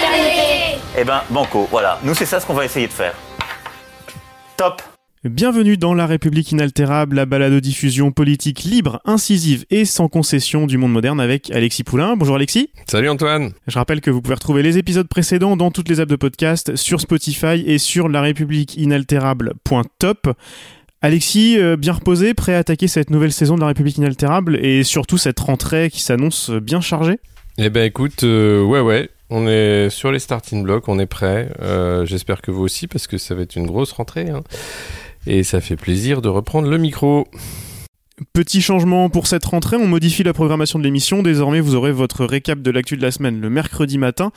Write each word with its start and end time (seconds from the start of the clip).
fraternité. 0.00 0.78
Eh 0.98 1.04
ben, 1.04 1.22
banco, 1.30 1.68
voilà. 1.70 1.98
Nous, 2.02 2.14
c'est 2.14 2.26
ça 2.26 2.40
ce 2.40 2.46
qu'on 2.46 2.54
va 2.54 2.64
essayer 2.64 2.86
de 2.86 2.92
faire. 2.92 3.14
Top 4.56 4.82
Bienvenue 5.22 5.76
dans 5.76 5.92
La 5.92 6.06
République 6.06 6.50
inaltérable, 6.50 7.16
la 7.16 7.26
balade 7.26 7.52
de 7.52 7.60
diffusion 7.60 8.10
politique 8.10 8.62
libre, 8.62 9.02
incisive 9.04 9.66
et 9.68 9.84
sans 9.84 10.08
concession 10.08 10.66
du 10.66 10.78
monde 10.78 10.92
moderne 10.92 11.20
avec 11.20 11.50
Alexis 11.50 11.84
Poulain. 11.84 12.16
Bonjour 12.16 12.36
Alexis. 12.36 12.70
Salut 12.86 13.10
Antoine. 13.10 13.52
Je 13.66 13.78
rappelle 13.78 14.00
que 14.00 14.10
vous 14.10 14.22
pouvez 14.22 14.36
retrouver 14.36 14.62
les 14.62 14.78
épisodes 14.78 15.08
précédents 15.08 15.58
dans 15.58 15.70
toutes 15.70 15.90
les 15.90 16.00
apps 16.00 16.10
de 16.10 16.16
podcast, 16.16 16.74
sur 16.74 17.02
Spotify 17.02 17.62
et 17.66 17.76
sur 17.76 18.08
la 18.08 18.22
république 18.22 18.78
inaltérable.top. 18.78 20.30
Alexis, 21.02 21.58
euh, 21.58 21.76
bien 21.76 21.92
reposé, 21.92 22.32
prêt 22.32 22.54
à 22.54 22.58
attaquer 22.58 22.88
cette 22.88 23.10
nouvelle 23.10 23.32
saison 23.32 23.56
de 23.56 23.60
la 23.60 23.66
République 23.66 23.98
inaltérable 23.98 24.56
et 24.56 24.84
surtout 24.84 25.18
cette 25.18 25.40
rentrée 25.40 25.90
qui 25.90 26.00
s'annonce 26.00 26.50
bien 26.50 26.80
chargée 26.80 27.18
Eh 27.58 27.68
ben 27.68 27.84
écoute, 27.84 28.24
euh, 28.24 28.62
ouais 28.62 28.80
ouais, 28.80 29.10
on 29.30 29.46
est 29.46 29.88
sur 29.90 30.12
les 30.12 30.18
starting 30.18 30.62
blocks, 30.62 30.88
on 30.88 30.98
est 30.98 31.06
prêt. 31.06 31.50
Euh, 31.60 32.04
J'espère 32.04 32.42
que 32.42 32.50
vous 32.50 32.62
aussi 32.62 32.86
parce 32.86 33.06
que 33.06 33.18
ça 33.18 33.34
va 33.34 33.42
être 33.42 33.56
une 33.56 33.66
grosse 33.66 33.92
rentrée. 33.92 34.28
Hein. 34.28 34.42
Et 35.26 35.42
ça 35.42 35.60
fait 35.60 35.76
plaisir 35.76 36.22
de 36.22 36.28
reprendre 36.28 36.68
le 36.68 36.78
micro. 36.78 37.26
Petit 38.34 38.60
changement 38.60 39.08
pour 39.08 39.26
cette 39.26 39.44
rentrée, 39.46 39.76
on 39.76 39.86
modifie 39.86 40.22
la 40.22 40.34
programmation 40.34 40.78
de 40.78 40.84
l'émission. 40.84 41.22
Désormais, 41.22 41.60
vous 41.60 41.74
aurez 41.74 41.92
votre 41.92 42.26
récap 42.26 42.60
de 42.60 42.70
l'actu 42.70 42.96
de 42.96 43.02
la 43.02 43.10
semaine 43.10 43.40
le 43.40 43.48
mercredi 43.48 43.96
matin 43.96 44.30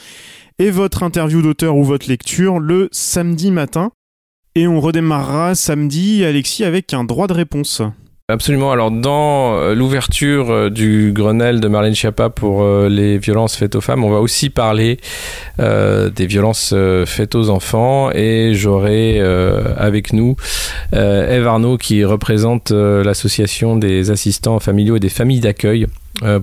et 0.58 0.72
votre 0.72 1.03
interview 1.03 1.41
d'auteur 1.41 1.75
ou 1.75 1.83
votre 1.83 2.07
lecture 2.07 2.59
le 2.59 2.88
samedi 2.91 3.52
matin. 3.52 3.91
Et 4.55 4.67
on 4.67 4.80
redémarrera 4.80 5.55
samedi, 5.55 6.23
Alexis, 6.23 6.63
avec 6.63 6.94
un 6.94 7.03
droit 7.03 7.28
de 7.28 7.33
réponse. 7.33 7.81
Absolument. 8.29 8.71
Alors, 8.71 8.89
dans 8.89 9.57
euh, 9.57 9.75
l'ouverture 9.75 10.49
euh, 10.49 10.69
du 10.69 11.11
Grenelle 11.13 11.59
de 11.59 11.67
Marlène 11.67 11.93
Schiappa 11.93 12.29
pour 12.29 12.63
euh, 12.63 12.88
les 12.88 13.17
violences 13.17 13.57
faites 13.57 13.75
aux 13.75 13.81
femmes, 13.81 14.05
on 14.05 14.09
va 14.09 14.21
aussi 14.21 14.49
parler 14.49 14.97
euh, 15.59 16.09
des 16.09 16.25
violences 16.25 16.71
euh, 16.73 17.05
faites 17.05 17.35
aux 17.35 17.49
enfants. 17.49 18.11
Et 18.13 18.53
j'aurai 18.53 19.19
euh, 19.19 19.73
avec 19.75 20.13
nous 20.13 20.38
Eve 20.94 21.47
Arnaud 21.47 21.77
qui 21.77 22.05
représente 22.05 22.71
l'association 22.71 23.75
des 23.75 24.09
assistants 24.09 24.59
familiaux 24.59 24.95
et 24.95 25.01
des 25.01 25.09
familles 25.09 25.41
d'accueil. 25.41 25.88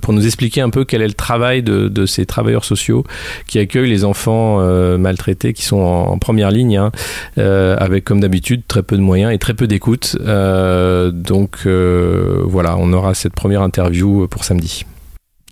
Pour 0.00 0.12
nous 0.12 0.26
expliquer 0.26 0.60
un 0.60 0.70
peu 0.70 0.84
quel 0.84 1.00
est 1.00 1.06
le 1.08 1.14
travail 1.14 1.62
de, 1.62 1.88
de 1.88 2.06
ces 2.06 2.26
travailleurs 2.26 2.64
sociaux 2.64 3.04
qui 3.46 3.58
accueillent 3.58 3.88
les 3.88 4.04
enfants 4.04 4.58
maltraités, 4.98 5.52
qui 5.52 5.62
sont 5.62 5.78
en, 5.78 6.08
en 6.08 6.18
première 6.18 6.50
ligne, 6.50 6.76
hein, 6.76 6.90
avec 7.36 8.04
comme 8.04 8.20
d'habitude 8.20 8.62
très 8.66 8.82
peu 8.82 8.96
de 8.96 9.02
moyens 9.02 9.32
et 9.32 9.38
très 9.38 9.54
peu 9.54 9.66
d'écoute. 9.66 10.16
donc 10.20 11.66
voilà, 11.66 12.76
on 12.78 12.92
aura 12.92 13.14
cette 13.14 13.34
première 13.34 13.62
interview 13.62 14.26
pour 14.28 14.44
samedi. 14.44 14.84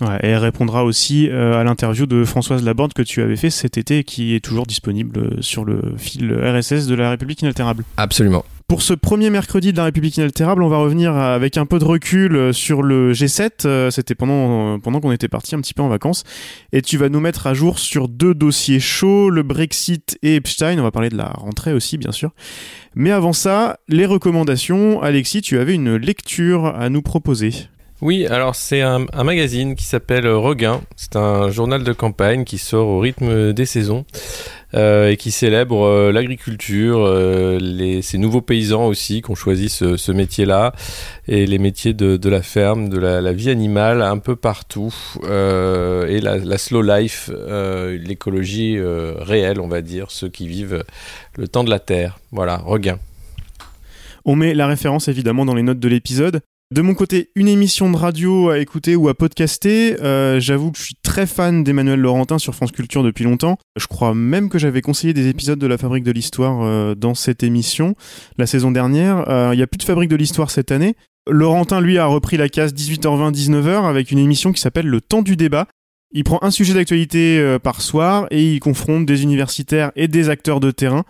Ouais, 0.00 0.18
et 0.22 0.28
elle 0.28 0.38
répondra 0.38 0.84
aussi 0.84 1.28
euh, 1.28 1.58
à 1.58 1.64
l'interview 1.64 2.06
de 2.06 2.24
Françoise 2.24 2.62
Laborde 2.62 2.92
que 2.92 3.02
tu 3.02 3.20
avais 3.20 3.36
fait 3.36 3.50
cet 3.50 3.78
été 3.78 3.98
et 3.98 4.04
qui 4.04 4.34
est 4.34 4.40
toujours 4.40 4.66
disponible 4.66 5.42
sur 5.42 5.64
le 5.64 5.94
fil 5.96 6.32
RSS 6.32 6.86
de 6.86 6.94
la 6.94 7.10
République 7.10 7.42
inaltérable. 7.42 7.84
Absolument. 7.96 8.44
Pour 8.68 8.82
ce 8.82 8.92
premier 8.92 9.30
mercredi 9.30 9.72
de 9.72 9.78
la 9.78 9.84
République 9.84 10.18
inaltérable, 10.18 10.62
on 10.62 10.68
va 10.68 10.76
revenir 10.76 11.16
avec 11.16 11.56
un 11.56 11.64
peu 11.64 11.78
de 11.78 11.86
recul 11.86 12.52
sur 12.52 12.82
le 12.82 13.14
G7. 13.14 13.90
C'était 13.90 14.14
pendant, 14.14 14.78
pendant 14.78 15.00
qu'on 15.00 15.10
était 15.10 15.26
parti 15.26 15.54
un 15.54 15.60
petit 15.62 15.72
peu 15.72 15.80
en 15.80 15.88
vacances. 15.88 16.22
Et 16.72 16.82
tu 16.82 16.98
vas 16.98 17.08
nous 17.08 17.20
mettre 17.20 17.46
à 17.46 17.54
jour 17.54 17.78
sur 17.78 18.08
deux 18.08 18.34
dossiers 18.34 18.78
chauds, 18.78 19.30
le 19.30 19.42
Brexit 19.42 20.18
et 20.22 20.34
Epstein. 20.34 20.78
On 20.78 20.82
va 20.82 20.90
parler 20.90 21.08
de 21.08 21.16
la 21.16 21.28
rentrée 21.28 21.72
aussi, 21.72 21.96
bien 21.96 22.12
sûr. 22.12 22.32
Mais 22.94 23.10
avant 23.10 23.32
ça, 23.32 23.78
les 23.88 24.04
recommandations. 24.04 25.00
Alexis, 25.00 25.40
tu 25.40 25.58
avais 25.58 25.72
une 25.72 25.96
lecture 25.96 26.66
à 26.66 26.90
nous 26.90 27.00
proposer. 27.00 27.54
Oui, 28.02 28.26
alors 28.26 28.54
c'est 28.54 28.82
un, 28.82 29.06
un, 29.12 29.24
magazine 29.24 29.76
qui 29.76 29.84
s'appelle 29.84 30.28
Regain. 30.28 30.82
C'est 30.94 31.16
un 31.16 31.50
journal 31.50 31.82
de 31.82 31.92
campagne 31.94 32.44
qui 32.44 32.58
sort 32.58 32.86
au 32.86 33.00
rythme 33.00 33.52
des 33.54 33.66
saisons 33.66 34.04
euh, 34.04 34.57
et 34.74 35.16
qui 35.18 35.30
célèbre 35.30 35.86
euh, 35.86 36.12
l'agriculture, 36.12 37.00
euh, 37.00 38.00
ces 38.02 38.18
nouveaux 38.18 38.40
paysans 38.40 38.86
aussi 38.86 39.22
qui 39.22 39.30
ont 39.30 39.34
choisi 39.34 39.68
ce, 39.68 40.12
métier-là 40.12 40.72
et 41.26 41.46
les 41.46 41.58
métiers 41.58 41.94
de, 41.94 42.28
la 42.28 42.42
ferme, 42.42 42.88
de 42.88 42.98
la, 42.98 43.32
vie 43.32 43.50
animale 43.50 44.02
un 44.02 44.18
peu 44.18 44.36
partout 44.36 44.94
euh, 45.24 46.06
et 46.06 46.20
la, 46.20 46.58
slow 46.58 46.82
life, 46.82 47.30
euh, 47.32 47.98
l'écologie 47.98 48.78
réelle, 48.80 49.60
on 49.60 49.68
va 49.68 49.80
dire, 49.80 50.10
ceux 50.10 50.28
qui 50.28 50.48
vivent 50.48 50.84
le 51.36 51.48
temps 51.48 51.64
de 51.64 51.70
la 51.70 51.78
terre. 51.78 52.18
Voilà, 52.32 52.58
Regain. 52.58 52.98
On 54.24 54.36
met 54.36 54.54
la 54.54 54.66
référence 54.66 55.08
évidemment 55.08 55.44
dans 55.44 55.54
les 55.54 55.62
notes 55.62 55.80
de 55.80 55.88
l'épisode. 55.88 56.40
De 56.70 56.82
mon 56.82 56.92
côté, 56.92 57.30
une 57.34 57.48
émission 57.48 57.90
de 57.90 57.96
radio 57.96 58.50
à 58.50 58.58
écouter 58.58 58.94
ou 58.94 59.08
à 59.08 59.14
podcaster. 59.14 59.96
Euh, 60.02 60.38
J'avoue 60.38 60.70
que 60.70 60.76
je 60.76 60.82
suis 60.82 60.96
très 61.02 61.26
fan 61.26 61.64
d'Emmanuel 61.64 61.98
Laurentin 61.98 62.38
sur 62.38 62.54
France 62.54 62.72
Culture 62.72 63.02
depuis 63.02 63.24
longtemps. 63.24 63.56
Je 63.78 63.86
crois 63.86 64.12
même 64.12 64.50
que 64.50 64.58
j'avais 64.58 64.82
conseillé 64.82 65.14
des 65.14 65.28
épisodes 65.28 65.58
de 65.58 65.66
la 65.66 65.78
Fabrique 65.78 66.04
de 66.04 66.12
l'Histoire 66.12 66.60
euh, 66.60 66.94
dans 66.94 67.14
cette 67.14 67.42
émission 67.42 67.94
la 68.36 68.46
saison 68.46 68.70
dernière. 68.70 69.24
Il 69.28 69.32
euh, 69.32 69.54
n'y 69.56 69.62
a 69.62 69.66
plus 69.66 69.78
de 69.78 69.82
Fabrique 69.82 70.10
de 70.10 70.16
l'Histoire 70.16 70.50
cette 70.50 70.70
année. 70.70 70.94
Laurentin, 71.26 71.80
lui, 71.80 71.96
a 71.96 72.04
repris 72.04 72.36
la 72.36 72.50
case 72.50 72.74
18h20-19h 72.74 73.88
avec 73.88 74.10
une 74.10 74.18
émission 74.18 74.52
qui 74.52 74.60
s'appelle 74.60 74.88
Le 74.88 75.00
Temps 75.00 75.22
du 75.22 75.36
débat. 75.36 75.68
Il 76.10 76.24
prend 76.24 76.38
un 76.40 76.50
sujet 76.50 76.72
d'actualité 76.72 77.38
euh, 77.38 77.58
par 77.58 77.82
soir 77.82 78.26
et 78.30 78.54
il 78.54 78.60
confronte 78.60 79.04
des 79.04 79.22
universitaires 79.22 79.92
et 79.94 80.08
des 80.08 80.30
acteurs 80.30 80.58
de 80.58 80.70
terrain 80.70 81.04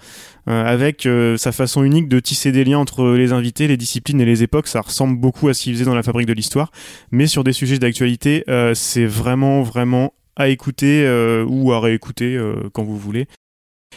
euh, 0.49 0.65
avec 0.65 1.07
euh, 1.07 1.37
sa 1.37 1.53
façon 1.53 1.85
unique 1.85 2.09
de 2.09 2.19
tisser 2.19 2.51
des 2.51 2.65
liens 2.65 2.79
entre 2.79 3.13
les 3.13 3.33
invités, 3.33 3.69
les 3.69 3.77
disciplines 3.77 4.21
et 4.21 4.25
les 4.25 4.43
époques. 4.43 4.67
Ça 4.67 4.81
ressemble 4.81 5.17
beaucoup 5.17 5.47
à 5.49 5.55
ce 5.55 5.63
qu'il 5.63 5.75
faisait 5.75 5.85
dans 5.85 5.95
la 5.95 6.03
fabrique 6.03 6.27
de 6.27 6.33
l'histoire, 6.33 6.73
mais 7.13 7.29
sur 7.29 7.45
des 7.45 7.53
sujets 7.53 7.79
d'actualité, 7.79 8.45
c'est 8.75 9.07
vraiment 9.07 9.63
vraiment 9.63 10.15
à 10.37 10.49
écouter 10.49 11.09
ou 11.49 11.73
à 11.73 11.81
réécouter 11.81 12.39
quand 12.73 12.83
vous 12.83 12.99
voulez. 12.99 13.27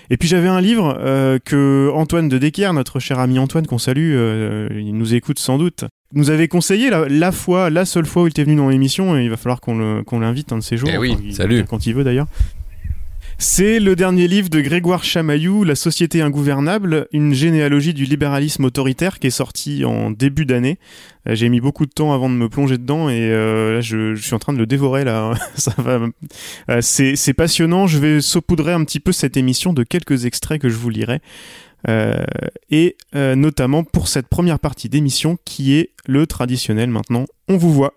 Et 0.09 0.17
puis 0.17 0.27
j'avais 0.27 0.47
un 0.47 0.61
livre 0.61 0.93
que 1.45 1.91
Antoine 1.93 2.29
de 2.29 2.37
Decker, 2.37 2.73
notre 2.73 2.99
cher 2.99 3.19
ami 3.19 3.39
Antoine 3.39 3.65
qu'on 3.65 3.77
salue, 3.77 4.13
il 4.71 4.95
nous 4.95 5.13
écoute 5.13 5.39
sans 5.39 5.57
doute, 5.57 5.85
nous 6.13 6.29
avait 6.29 6.47
conseillé 6.47 6.89
la, 6.89 7.07
la, 7.07 7.31
fois, 7.31 7.69
la 7.69 7.85
seule 7.85 8.05
fois 8.05 8.23
où 8.23 8.27
il 8.27 8.31
était 8.31 8.43
venu 8.43 8.55
dans 8.55 8.69
l'émission, 8.69 9.17
et 9.17 9.23
il 9.23 9.29
va 9.29 9.37
falloir 9.37 9.61
qu'on 9.61 10.19
l'invite 10.19 10.51
un 10.51 10.57
de 10.57 10.63
ces 10.63 10.77
jours. 10.77 10.89
Eh 10.91 10.97
oui, 10.97 11.15
quand, 11.15 11.33
salut. 11.33 11.65
Quand 11.65 11.85
il 11.85 11.93
veut 11.93 12.03
d'ailleurs. 12.03 12.27
C'est 13.43 13.79
le 13.79 13.95
dernier 13.95 14.27
livre 14.27 14.49
de 14.49 14.61
Grégoire 14.61 15.03
Chamaillou, 15.03 15.63
La 15.63 15.73
société 15.73 16.21
ingouvernable, 16.21 17.07
une 17.11 17.33
généalogie 17.33 17.91
du 17.95 18.05
libéralisme 18.05 18.65
autoritaire 18.65 19.17
qui 19.17 19.25
est 19.25 19.31
sorti 19.31 19.83
en 19.83 20.11
début 20.11 20.45
d'année. 20.45 20.77
J'ai 21.25 21.49
mis 21.49 21.59
beaucoup 21.59 21.87
de 21.87 21.91
temps 21.91 22.13
avant 22.13 22.29
de 22.29 22.35
me 22.35 22.49
plonger 22.49 22.77
dedans 22.77 23.09
et 23.09 23.31
euh, 23.31 23.73
là 23.73 23.81
je, 23.81 24.13
je, 24.13 24.21
suis 24.23 24.35
en 24.35 24.39
train 24.39 24.53
de 24.53 24.59
le 24.59 24.67
dévorer 24.67 25.05
là. 25.05 25.33
Ça 25.55 25.73
va. 25.79 26.01
Euh, 26.69 26.81
c'est 26.81 27.33
passionnant. 27.33 27.87
Je 27.87 27.97
vais 27.97 28.21
saupoudrer 28.21 28.73
un 28.73 28.83
petit 28.83 28.99
peu 28.99 29.11
cette 29.11 29.35
émission 29.37 29.73
de 29.73 29.81
quelques 29.81 30.25
extraits 30.25 30.61
que 30.61 30.69
je 30.69 30.75
vous 30.75 30.91
lirai. 30.91 31.19
Euh, 31.89 32.23
et 32.69 32.95
euh, 33.15 33.35
notamment 33.35 33.83
pour 33.83 34.07
cette 34.07 34.27
première 34.27 34.59
partie 34.59 34.89
d'émission 34.89 35.37
qui 35.45 35.75
est 35.75 35.91
le 36.05 36.27
traditionnel 36.27 36.89
maintenant. 36.89 37.25
On 37.47 37.57
vous 37.57 37.73
voit. 37.73 37.93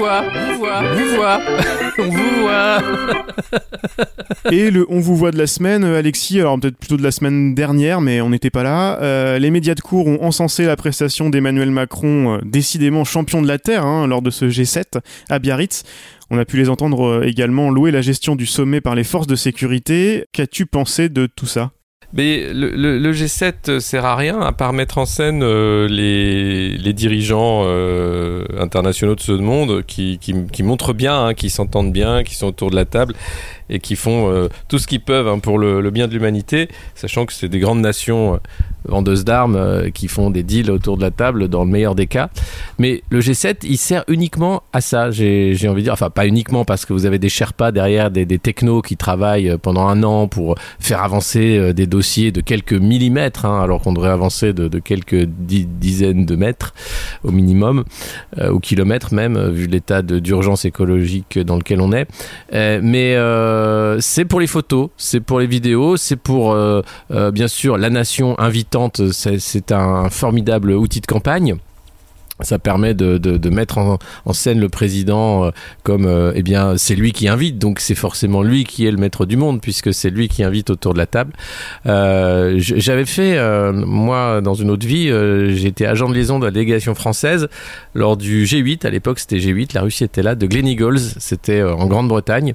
Voit, 0.00 0.22
vous 0.22 0.58
voit, 0.58 0.82
vous 0.94 1.16
voit, 1.16 1.40
on 1.98 2.08
vous 2.10 2.40
voit. 2.40 2.82
Et 4.50 4.70
le 4.70 4.86
on 4.88 4.98
vous 4.98 5.14
voit 5.14 5.30
de 5.30 5.36
la 5.36 5.46
semaine, 5.46 5.84
Alexis, 5.84 6.40
alors 6.40 6.58
peut-être 6.58 6.78
plutôt 6.78 6.96
de 6.96 7.02
la 7.02 7.10
semaine 7.10 7.54
dernière, 7.54 8.00
mais 8.00 8.22
on 8.22 8.30
n'était 8.30 8.48
pas 8.48 8.62
là. 8.62 8.98
Euh, 9.02 9.38
les 9.38 9.50
médias 9.50 9.74
de 9.74 9.80
cours 9.80 10.06
ont 10.06 10.22
encensé 10.22 10.64
la 10.64 10.76
prestation 10.76 11.28
d'Emmanuel 11.28 11.70
Macron, 11.70 12.36
euh, 12.36 12.38
décidément 12.44 13.04
champion 13.04 13.42
de 13.42 13.48
la 13.48 13.58
Terre, 13.58 13.84
hein, 13.84 14.06
lors 14.06 14.22
de 14.22 14.30
ce 14.30 14.46
G7 14.46 15.00
à 15.28 15.38
Biarritz. 15.38 15.82
On 16.30 16.38
a 16.38 16.46
pu 16.46 16.56
les 16.56 16.70
entendre 16.70 17.06
euh, 17.06 17.26
également 17.26 17.70
louer 17.70 17.90
la 17.90 18.00
gestion 18.00 18.36
du 18.36 18.46
sommet 18.46 18.80
par 18.80 18.94
les 18.94 19.04
forces 19.04 19.26
de 19.26 19.36
sécurité. 19.36 20.24
Qu'as-tu 20.32 20.64
pensé 20.64 21.10
de 21.10 21.26
tout 21.26 21.46
ça? 21.46 21.72
Mais 22.12 22.52
le, 22.52 22.70
le, 22.70 22.98
le, 22.98 23.12
G7 23.12 23.78
sert 23.78 24.04
à 24.04 24.16
rien 24.16 24.40
à 24.40 24.50
part 24.50 24.72
mettre 24.72 24.98
en 24.98 25.06
scène 25.06 25.42
euh, 25.44 25.86
les, 25.86 26.76
les, 26.76 26.92
dirigeants 26.92 27.62
euh, 27.66 28.44
internationaux 28.58 29.14
de 29.14 29.20
ce 29.20 29.32
monde 29.32 29.84
qui, 29.86 30.18
qui, 30.18 30.34
qui 30.46 30.62
montrent 30.64 30.92
bien, 30.92 31.26
hein, 31.26 31.34
qui 31.34 31.50
s'entendent 31.50 31.92
bien, 31.92 32.24
qui 32.24 32.34
sont 32.34 32.48
autour 32.48 32.70
de 32.70 32.76
la 32.76 32.84
table 32.84 33.14
et 33.70 33.78
qui 33.78 33.96
font 33.96 34.48
tout 34.68 34.78
ce 34.78 34.86
qu'ils 34.86 35.00
peuvent 35.00 35.28
hein, 35.28 35.38
pour 35.38 35.58
le, 35.58 35.88
bien 35.90 36.08
de 36.08 36.12
l'humanité, 36.12 36.68
sachant 36.94 37.26
que 37.26 37.32
c'est 37.32 37.48
des 37.48 37.60
grandes 37.60 37.80
nations 37.80 38.40
vendeuses 38.84 39.24
d'armes 39.24 39.90
qui 39.92 40.08
font 40.08 40.30
des 40.30 40.42
deals 40.42 40.70
autour 40.70 40.96
de 40.96 41.02
la 41.02 41.10
table 41.10 41.48
dans 41.48 41.64
le 41.64 41.70
meilleur 41.70 41.94
des 41.94 42.06
cas. 42.06 42.30
Mais 42.78 43.02
le 43.10 43.20
G7, 43.20 43.58
il 43.62 43.78
sert 43.78 44.04
uniquement 44.08 44.62
à 44.72 44.80
ça, 44.80 45.10
j'ai 45.10 45.56
envie 45.68 45.82
de 45.82 45.84
dire. 45.84 45.92
Enfin, 45.92 46.10
pas 46.10 46.26
uniquement 46.26 46.64
parce 46.64 46.84
que 46.84 46.92
vous 46.92 47.06
avez 47.06 47.18
des 47.18 47.28
Sherpas 47.28 47.72
derrière, 47.72 48.10
des, 48.10 48.26
technos 48.38 48.82
qui 48.82 48.96
travaillent 48.96 49.56
pendant 49.60 49.86
un 49.86 50.02
an 50.02 50.28
pour 50.28 50.56
faire 50.78 51.02
avancer 51.02 51.72
des 51.74 51.86
dossiers 51.86 52.32
de 52.32 52.40
quelques 52.40 52.72
millimètres, 52.72 53.44
hein, 53.44 53.60
alors 53.62 53.82
qu'on 53.82 53.92
devrait 53.92 54.10
avancer 54.10 54.52
de, 54.52 54.78
quelques 54.78 55.24
dizaines 55.24 56.26
de 56.26 56.36
mètres 56.36 56.74
au 57.24 57.30
minimum, 57.30 57.84
euh, 58.38 58.50
ou 58.50 58.60
kilomètres 58.60 59.14
même, 59.14 59.38
vu 59.50 59.66
l'état 59.66 60.02
d'urgence 60.02 60.64
écologique 60.64 61.38
dans 61.38 61.56
lequel 61.56 61.80
on 61.80 61.92
est. 61.92 62.08
Euh, 62.54 62.80
mais 62.82 63.14
euh, 63.60 63.98
c'est 64.00 64.24
pour 64.24 64.40
les 64.40 64.46
photos, 64.46 64.90
c'est 64.96 65.20
pour 65.20 65.40
les 65.40 65.46
vidéos, 65.46 65.96
c'est 65.96 66.16
pour 66.16 66.56
bien 67.10 67.48
sûr 67.48 67.76
la 67.76 67.90
nation 67.90 68.38
invitante, 68.38 69.10
c'est 69.12 69.72
un 69.72 70.10
formidable 70.10 70.72
outil 70.72 71.00
de 71.00 71.06
campagne. 71.06 71.56
Ça 72.42 72.58
permet 72.58 72.94
de, 72.94 73.50
mettre 73.50 73.78
en, 73.78 73.98
scène 74.32 74.60
le 74.60 74.68
président 74.68 75.44
euh, 75.44 75.50
comme 75.82 76.06
euh, 76.06 76.32
eh 76.34 76.42
bien 76.42 76.76
c'est 76.76 76.94
lui 76.94 77.12
qui 77.12 77.28
invite. 77.28 77.58
Donc 77.58 77.80
c'est 77.80 77.94
forcément 77.94 78.42
lui 78.42 78.64
qui 78.64 78.86
est 78.86 78.90
le 78.90 78.96
maître 78.96 79.26
du 79.26 79.36
monde 79.36 79.60
puisque 79.60 79.92
c'est 79.92 80.10
lui 80.10 80.28
qui 80.28 80.44
invite 80.44 80.70
autour 80.70 80.92
de 80.94 80.98
la 80.98 81.06
table. 81.06 81.32
Euh, 81.86 82.54
j'avais 82.58 83.06
fait 83.06 83.36
euh, 83.36 83.72
moi 83.72 84.40
dans 84.40 84.54
une 84.54 84.70
autre 84.70 84.86
vie 84.86 85.10
j'étais 85.54 85.86
agent 85.86 86.08
de 86.08 86.14
liaison 86.14 86.38
de 86.38 86.44
la 86.44 86.50
délégation 86.50 86.94
française 86.94 87.48
lors 87.94 88.16
du 88.16 88.44
G8 88.44 88.86
à 88.86 88.90
l'époque 88.90 89.18
c'était 89.18 89.38
G8 89.38 89.74
la 89.74 89.82
Russie 89.82 90.04
était 90.04 90.22
là 90.22 90.34
de 90.34 90.46
Glen 90.46 90.66
Eagles 90.66 91.00
c'était 91.18 91.62
en 91.62 91.86
Grande-Bretagne 91.86 92.54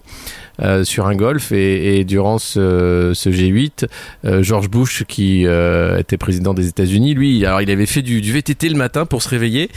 euh, 0.62 0.84
sur 0.84 1.08
un 1.08 1.16
golf 1.16 1.52
et, 1.52 2.00
et 2.00 2.06
durant 2.06 2.38
ce, 2.38 3.12
ce 3.14 3.30
G8, 3.30 3.88
euh, 4.26 4.44
George 4.44 4.70
Bush 4.70 5.04
qui 5.08 5.46
euh, 5.46 5.98
était 5.98 6.18
président 6.18 6.54
des 6.54 6.68
États-Unis, 6.68 7.14
lui, 7.14 7.46
alors 7.46 7.62
il 7.62 7.72
avait 7.72 7.86
fait 7.86 8.02
du, 8.02 8.22
du 8.22 8.32
VTT 8.32 8.70
le 8.70 8.78
matin 8.78 9.06
pour 9.06 9.22
se 9.22 9.30
réveiller 9.30 9.70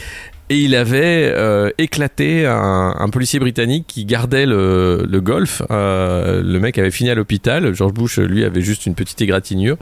et 0.51 0.57
il 0.57 0.75
avait 0.75 1.31
euh, 1.35 1.69
éclaté 1.77 2.47
un, 2.47 2.95
un, 2.97 3.09
policier 3.09 3.39
britannique 3.39 3.85
qui 3.87 4.05
gardait 4.05 4.47
le, 4.47 5.05
le 5.07 5.21
golf. 5.21 5.61
Euh, 5.69 6.41
le 6.43 6.59
mec 6.59 6.79
avait 6.79 6.89
fini 6.89 7.11
à 7.11 7.15
l'hôpital. 7.15 7.73
George 7.75 7.93
Bush, 7.93 8.17
lui, 8.17 8.43
avait 8.43 8.61
juste 8.61 8.87
une 8.87 8.95
petite 8.95 9.21
égratignure. 9.21 9.77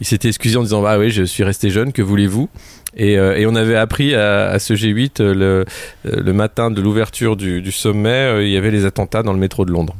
Il 0.00 0.06
s'était 0.06 0.28
excusé 0.28 0.56
en 0.56 0.62
disant 0.62 0.80
Bah 0.80 0.98
oui, 0.98 1.10
je 1.10 1.22
suis 1.22 1.44
resté 1.44 1.68
jeune, 1.68 1.92
que 1.92 2.00
voulez-vous? 2.00 2.48
Et, 2.96 3.18
euh, 3.18 3.36
et, 3.36 3.44
on 3.44 3.54
avait 3.54 3.76
appris 3.76 4.14
à, 4.14 4.46
à 4.46 4.58
ce 4.58 4.72
G8 4.72 5.22
le, 5.22 5.66
le 6.04 6.32
matin 6.32 6.70
de 6.70 6.80
l'ouverture 6.80 7.36
du, 7.36 7.60
du, 7.60 7.70
sommet, 7.70 8.46
il 8.46 8.50
y 8.50 8.56
avait 8.56 8.70
les 8.70 8.86
attentats 8.86 9.22
dans 9.22 9.34
le 9.34 9.38
métro 9.38 9.66
de 9.66 9.70
Londres. 9.70 9.94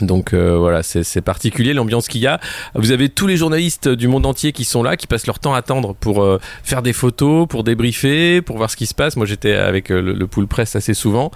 Donc 0.00 0.34
euh, 0.34 0.58
voilà, 0.58 0.82
c'est 0.82 1.20
particulier 1.22 1.72
l'ambiance 1.72 2.08
qu'il 2.08 2.20
y 2.20 2.26
a. 2.26 2.38
Vous 2.74 2.90
avez 2.90 3.08
tous 3.08 3.26
les 3.26 3.36
journalistes 3.36 3.88
du 3.88 4.08
monde 4.08 4.26
entier 4.26 4.52
qui 4.52 4.64
sont 4.64 4.82
là, 4.82 4.96
qui 4.96 5.06
passent 5.06 5.26
leur 5.26 5.38
temps 5.38 5.54
à 5.54 5.58
attendre 5.58 5.94
pour 5.94 6.22
euh, 6.22 6.38
faire 6.62 6.82
des 6.82 6.92
photos, 6.92 7.46
pour 7.48 7.64
débriefer, 7.64 8.42
pour 8.42 8.58
voir 8.58 8.70
ce 8.70 8.76
qui 8.76 8.86
se 8.86 8.94
passe. 8.94 9.16
Moi 9.16 9.24
j'étais 9.24 9.54
avec 9.54 9.90
euh, 9.90 10.02
le, 10.02 10.12
le, 10.12 10.26
pool 10.26 10.46
presse 10.48 10.76
assez 10.76 10.92
souvent. 10.92 11.30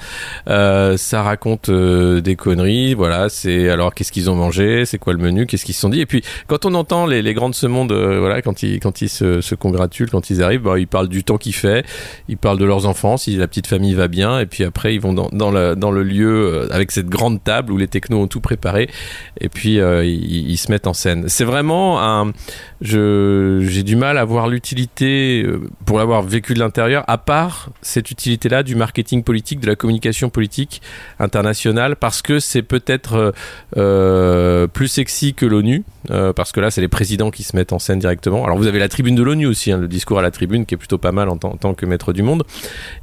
ça 0.47 1.23
raconte 1.23 1.71
des 1.71 2.37
conneries, 2.37 2.95
voilà. 2.95 3.29
C'est 3.29 3.71
alors 3.71 3.95
qu'est-ce 3.95 4.13
qu'ils 4.13 4.29
ont 4.29 4.35
mangé, 4.35 4.85
c'est 4.85 4.99
quoi 4.99 5.15
le 5.15 5.19
menu, 5.19 5.47
qu'est-ce 5.47 5.65
qu'ils 5.65 5.75
se 5.75 5.81
sont 5.81 5.89
dit. 5.89 6.01
Et 6.01 6.07
puis 6.07 6.23
quand 6.47 6.67
on 6.67 6.75
entend 6.75 7.07
les, 7.07 7.23
les 7.23 7.33
grands 7.33 7.51
de 7.51 7.55
ce 7.55 7.67
monde, 7.67 7.93
voilà, 7.93 8.43
quand 8.43 8.63
ils 8.63 8.79
quand 8.79 9.01
ils 9.01 9.09
se, 9.09 9.41
se 9.41 9.55
congratulent, 9.55 10.11
quand 10.11 10.29
ils 10.29 10.43
arrivent, 10.43 10.63
bah, 10.63 10.79
ils 10.79 10.87
parlent 10.87 11.09
du 11.09 11.25
temps 11.25 11.39
qu'il 11.39 11.55
fait, 11.55 11.87
ils 12.29 12.37
parlent 12.37 12.59
de 12.59 12.65
leurs 12.67 12.87
enfants, 12.87 13.17
si 13.17 13.37
la 13.37 13.49
petite 13.49 13.67
famille 13.67 13.95
va 13.95 14.09
bien, 14.09 14.39
et 14.39 14.47
puis 14.47 14.65
après 14.65 14.95
ils 14.95 15.01
vont 15.01 15.15
dans 15.15 15.31
dans 15.33 15.51
le 15.51 15.77
dans 15.77 15.91
le 15.91 16.03
lieu 16.03 16.69
avec 16.71 16.91
cette 16.91 17.09
grande 17.09 17.43
table 17.43 17.73
où 17.73 17.79
les 17.79 17.89
technos 17.89 18.21
ont 18.21 18.27
tout 18.27 18.41
préparé 18.51 18.91
et 19.41 19.49
puis 19.49 19.79
euh, 19.79 20.05
ils, 20.05 20.59
se 20.59 20.71
mettent 20.71 20.87
en 20.87 20.93
scène. 20.93 21.29
C'est 21.29 21.45
vraiment 21.45 22.03
un. 22.03 22.33
J'ai 22.81 23.83
du 23.83 23.95
mal 23.97 24.19
à 24.19 24.25
voir 24.25 24.49
l'utilité, 24.49 25.43
euh, 25.45 25.61
pour 25.85 25.99
l'avoir 25.99 26.23
vécu 26.23 26.55
de 26.55 26.59
l'intérieur, 26.59 27.05
à 27.09 27.19
part 27.19 27.71
cette 27.83 28.11
utilité-là 28.11 28.63
du 28.63 28.75
marketing 28.75 29.23
politique, 29.23 29.61
de 29.61 29.67
la 29.67 29.77
communication 29.77 30.31
politique 30.31 30.83
internationale, 31.19 31.97
parce 31.97 32.23
que 32.23 32.41
c'est 32.41 32.63
peut-être 32.63 33.33
euh, 33.77 34.67
plus 34.67 34.89
sexy 34.89 35.35
que 35.35 35.47
l'ONU, 35.47 35.85
parce 36.35 36.53
que 36.53 36.61
là, 36.61 36.71
c'est 36.71 36.81
les 36.81 36.89
présidents 36.89 37.31
qui 37.31 37.43
se 37.43 37.55
mettent 37.55 37.73
en 37.73 37.79
scène 37.79 37.99
directement. 37.99 38.45
Alors 38.45 38.57
vous 38.57 38.67
avez 38.67 38.79
la 38.79 38.89
tribune 38.89 39.15
de 39.15 39.23
l'ONU 39.23 39.47
aussi, 39.47 39.71
hein, 39.73 39.79
le 39.79 39.89
discours 39.89 40.19
à 40.19 40.23
la 40.23 40.31
tribune, 40.31 40.67
qui 40.67 40.75
est 40.75 40.79
plutôt 40.79 40.99
pas 40.99 41.13
mal 41.13 41.29
en, 41.29 41.37
tant 41.37 41.75
que 41.75 41.87
maître 41.87 42.13
du 42.13 42.23
monde. 42.23 42.45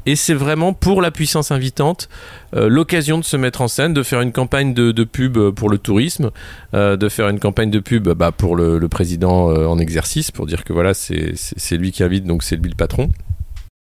Et 0.05 0.15
c'est 0.15 0.33
vraiment 0.33 0.73
pour 0.73 1.01
la 1.01 1.11
puissance 1.11 1.51
invitante 1.51 2.09
l'occasion 2.53 3.19
de 3.19 3.23
se 3.23 3.37
mettre 3.37 3.61
en 3.61 3.67
scène, 3.67 3.93
de 3.93 4.03
faire 4.03 4.21
une 4.21 4.31
campagne 4.31 4.73
de 4.73 5.03
pub 5.03 5.36
pour 5.51 5.69
le 5.69 5.77
tourisme, 5.77 6.31
euh, 6.73 6.97
de 6.97 7.09
faire 7.09 7.29
une 7.29 7.39
campagne 7.39 7.71
de 7.71 7.79
pub 7.79 8.09
bah, 8.09 8.31
pour 8.31 8.55
le, 8.55 8.77
le 8.79 8.89
président 8.89 9.49
euh, 9.49 9.65
en 9.67 9.79
exercice, 9.79 10.31
pour 10.31 10.45
dire 10.45 10.63
que 10.63 10.73
voilà, 10.73 10.93
c'est 10.93 11.77
lui 11.77 11.91
qui 11.91 12.03
invite, 12.03 12.25
donc 12.25 12.43
c'est 12.43 12.55
lui 12.55 12.69
le 12.69 12.75
patron. 12.75 13.09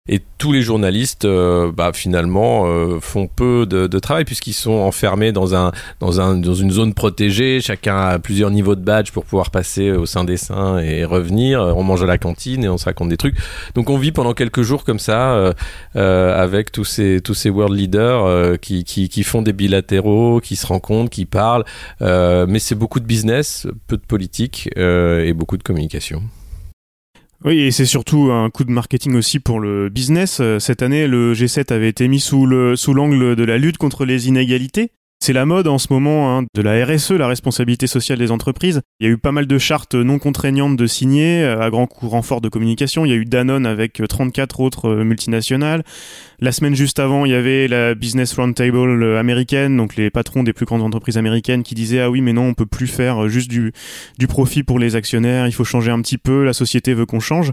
Et 0.06 0.20
tous 0.36 0.52
les 0.52 0.60
journalistes, 0.60 1.24
euh, 1.24 1.72
bah, 1.72 1.92
finalement, 1.94 2.66
euh, 2.66 3.00
font 3.00 3.26
peu 3.26 3.64
de, 3.64 3.86
de 3.86 3.98
travail 3.98 4.26
puisqu'ils 4.26 4.52
sont 4.52 4.72
enfermés 4.72 5.32
dans 5.32 5.54
un, 5.54 5.72
dans 5.98 6.20
un, 6.20 6.36
dans 6.36 6.52
une 6.52 6.70
zone 6.70 6.92
protégée. 6.92 7.62
Chacun 7.62 7.96
a 7.96 8.18
plusieurs 8.18 8.50
niveaux 8.50 8.74
de 8.74 8.82
badge 8.82 9.12
pour 9.12 9.24
pouvoir 9.24 9.50
passer 9.50 9.92
au 9.92 10.04
sein 10.04 10.24
des 10.24 10.36
seins 10.36 10.78
et 10.78 11.06
revenir. 11.06 11.62
On 11.74 11.82
mange 11.84 12.02
à 12.02 12.06
la 12.06 12.18
cantine 12.18 12.64
et 12.64 12.68
on 12.68 12.76
se 12.76 12.84
raconte 12.84 13.08
des 13.08 13.16
trucs. 13.16 13.36
Donc 13.74 13.88
on 13.88 13.96
vit 13.96 14.12
pendant 14.12 14.34
quelques 14.34 14.60
jours 14.60 14.84
comme 14.84 14.98
ça 14.98 15.36
euh, 15.36 15.54
euh 15.96 16.38
avec 16.38 16.70
tous 16.70 16.84
ces, 16.84 17.22
tous 17.22 17.32
ces 17.32 17.48
world 17.48 17.74
leaders 17.74 18.26
euh, 18.26 18.56
qui, 18.56 18.84
qui, 18.84 19.08
qui, 19.08 19.22
font 19.22 19.40
des 19.40 19.54
bilatéraux, 19.54 20.38
qui 20.40 20.56
se 20.56 20.66
rencontrent, 20.66 21.08
qui 21.08 21.24
parlent. 21.24 21.64
mais 22.02 22.58
c'est 22.58 22.74
beaucoup 22.74 23.00
de 23.00 23.06
business, 23.06 23.66
peu 23.86 23.96
de 23.96 24.04
politique 24.04 24.68
et 24.76 25.32
beaucoup 25.32 25.56
de 25.56 25.62
communication. 25.62 26.22
Oui, 27.44 27.60
et 27.60 27.70
c'est 27.70 27.84
surtout 27.84 28.30
un 28.32 28.48
coup 28.48 28.64
de 28.64 28.70
marketing 28.70 29.16
aussi 29.16 29.38
pour 29.38 29.60
le 29.60 29.90
business. 29.90 30.38
Euh, 30.40 30.58
cette 30.58 30.80
année, 30.80 31.06
le 31.06 31.34
G7 31.34 31.74
avait 31.74 31.90
été 31.90 32.08
mis 32.08 32.18
sous 32.18 32.46
le 32.46 32.74
sous 32.74 32.94
l'angle 32.94 33.36
de 33.36 33.44
la 33.44 33.58
lutte 33.58 33.76
contre 33.76 34.06
les 34.06 34.28
inégalités. 34.28 34.92
C'est 35.26 35.32
la 35.32 35.46
mode 35.46 35.68
en 35.68 35.78
ce 35.78 35.86
moment 35.88 36.36
hein, 36.36 36.44
de 36.54 36.60
la 36.60 36.84
RSE, 36.84 37.12
la 37.12 37.26
responsabilité 37.26 37.86
sociale 37.86 38.18
des 38.18 38.30
entreprises. 38.30 38.82
Il 39.00 39.06
y 39.06 39.08
a 39.08 39.12
eu 39.14 39.16
pas 39.16 39.32
mal 39.32 39.46
de 39.46 39.56
chartes 39.56 39.94
non 39.94 40.18
contraignantes 40.18 40.76
de 40.76 40.86
signer 40.86 41.42
euh, 41.42 41.62
à 41.62 41.70
grand 41.70 41.86
coup 41.86 42.10
renfort 42.10 42.42
de 42.42 42.50
communication. 42.50 43.06
Il 43.06 43.08
y 43.08 43.12
a 43.12 43.16
eu 43.16 43.24
Danone 43.24 43.64
avec 43.64 44.02
34 44.06 44.60
euh, 44.60 44.62
autres 44.62 44.88
euh, 44.90 45.02
multinationales. 45.02 45.82
La 46.40 46.52
semaine 46.52 46.74
juste 46.74 46.98
avant, 46.98 47.24
il 47.24 47.30
y 47.32 47.34
avait 47.34 47.68
la 47.68 47.94
Business 47.94 48.34
Roundtable 48.34 49.16
américaine, 49.16 49.78
donc 49.78 49.96
les 49.96 50.10
patrons 50.10 50.42
des 50.42 50.52
plus 50.52 50.66
grandes 50.66 50.82
entreprises 50.82 51.16
américaines 51.16 51.62
qui 51.62 51.74
disaient 51.74 52.00
ah 52.00 52.10
oui 52.10 52.20
mais 52.20 52.34
non 52.34 52.48
on 52.48 52.54
peut 52.54 52.66
plus 52.66 52.86
faire 52.86 53.26
juste 53.30 53.48
du, 53.48 53.72
du 54.18 54.26
profit 54.26 54.62
pour 54.62 54.78
les 54.78 54.94
actionnaires, 54.94 55.46
il 55.46 55.52
faut 55.52 55.64
changer 55.64 55.90
un 55.90 56.02
petit 56.02 56.18
peu, 56.18 56.44
la 56.44 56.52
société 56.52 56.92
veut 56.92 57.06
qu'on 57.06 57.20
change 57.20 57.50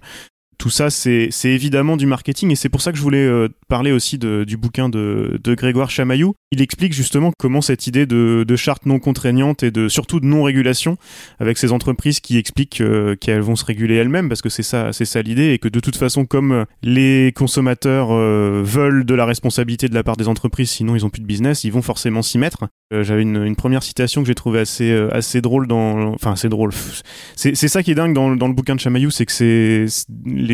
tout 0.62 0.70
ça, 0.70 0.92
c'est 0.92 1.32
évidemment 1.44 1.98
du 1.98 2.06
marketing 2.06 2.52
et 2.52 2.56
c'est 2.56 2.70
pour 2.70 2.84
ça 2.84 2.92
que 2.92 2.98
je 3.00 3.02
voulais 3.02 3.26
euh, 3.26 3.50
parler 3.68 3.92
aussi 3.92 4.20
du 4.20 4.58
bouquin 4.58 4.90
de, 4.90 5.40
Grégoire 5.44 5.90
Chamaillou. 5.90 6.36
Il 6.52 6.62
explique 6.62 6.94
justement 6.94 7.32
comment 7.40 7.62
cette 7.62 7.88
idée 7.88 8.06
de, 8.06 8.46
de 8.48 8.56
charte 8.56 8.86
non 8.86 9.00
contraignante 9.00 9.64
et 9.64 9.72
de 9.72 9.88
surtout 9.88 10.20
de 10.20 10.28
non-régulation 10.28 10.98
avec 11.40 11.58
ces 11.58 11.72
entreprises 11.72 12.20
qui 12.20 12.38
expliquent 12.38 12.82
euh, 12.82 13.16
qu'elles 13.16 13.42
vont 13.42 13.56
se 13.56 13.66
réguler 13.66 13.96
elles-mêmes 13.96 14.30
parce 14.30 14.44
que 14.44 14.50
c'est 14.50 14.62
ça, 14.62 14.92
l'idée 15.24 15.54
et 15.54 15.58
que 15.58 15.68
de 15.68 15.80
toute 15.80 15.96
façon, 15.96 16.26
comme 16.28 16.66
les 16.84 17.34
consommateurs 17.36 18.10
euh, 18.12 18.62
veulent 18.64 19.04
de 19.04 19.16
la 19.16 19.26
responsabilité 19.26 19.88
de 19.88 19.96
la 19.96 20.04
part 20.04 20.16
des 20.16 20.28
entreprises, 20.28 20.70
sinon 20.70 20.96
ils 20.96 21.08
ont 21.08 21.10
plus 21.10 21.24
de 21.24 21.28
business, 21.28 21.64
ils 21.64 21.72
vont 21.72 21.82
forcément 21.82 22.22
s'y 22.22 22.38
mettre. 22.38 22.66
J'avais 22.92 23.22
une, 23.22 23.56
première 23.56 23.84
citation 23.84 24.22
que 24.22 24.28
j'ai 24.28 24.36
trouvée 24.36 24.60
assez, 24.60 25.42
drôle 25.42 25.66
enfin 25.72 26.34
assez 26.34 26.50
drôle. 26.50 26.72
C'est 27.36 27.56
ça 27.56 27.82
qui 27.82 27.92
est 27.92 27.96
dingue 27.96 28.14
dans 28.14 28.30
le 28.30 28.54
bouquin 28.54 28.76
de 28.76 28.82
Chamaillou, 28.82 29.10
c'est 29.10 29.26
que 29.26 29.32
c'est 29.32 29.86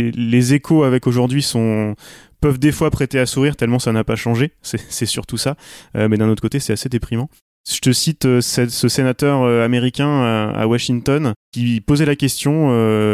les, 0.02 0.54
échos 0.54 0.84
avec 0.84 1.08
aujourd'hui 1.08 1.42
sont 1.42 1.96
peuvent 2.42 2.60
des 2.60 2.72
fois 2.72 2.92
prêter 2.92 3.20
à 3.20 3.26
sourire 3.26 3.56
tellement 3.56 3.80
ça 3.80 3.92
n'a 3.92 4.04
pas 4.04 4.16
changé. 4.16 4.54
C'est 4.62 5.06
surtout 5.06 5.38
ça. 5.38 5.56
Euh, 5.96 6.08
mais 6.08 6.18
d'un 6.18 6.30
autre 6.30 6.42
côté, 6.42 6.60
c'est 6.60 6.74
assez 6.74 6.90
déprimant. 6.90 7.30
Je 7.70 7.80
te 7.80 7.92
cite 7.92 8.26
euh, 8.26 8.42
ce 8.42 8.88
sénateur 8.88 9.44
euh, 9.44 9.66
américain 9.66 10.52
à 10.56 10.68
Washington 10.68 11.34
qui 11.52 11.82
posait 11.82 12.06
la 12.06 12.16
question 12.16 12.68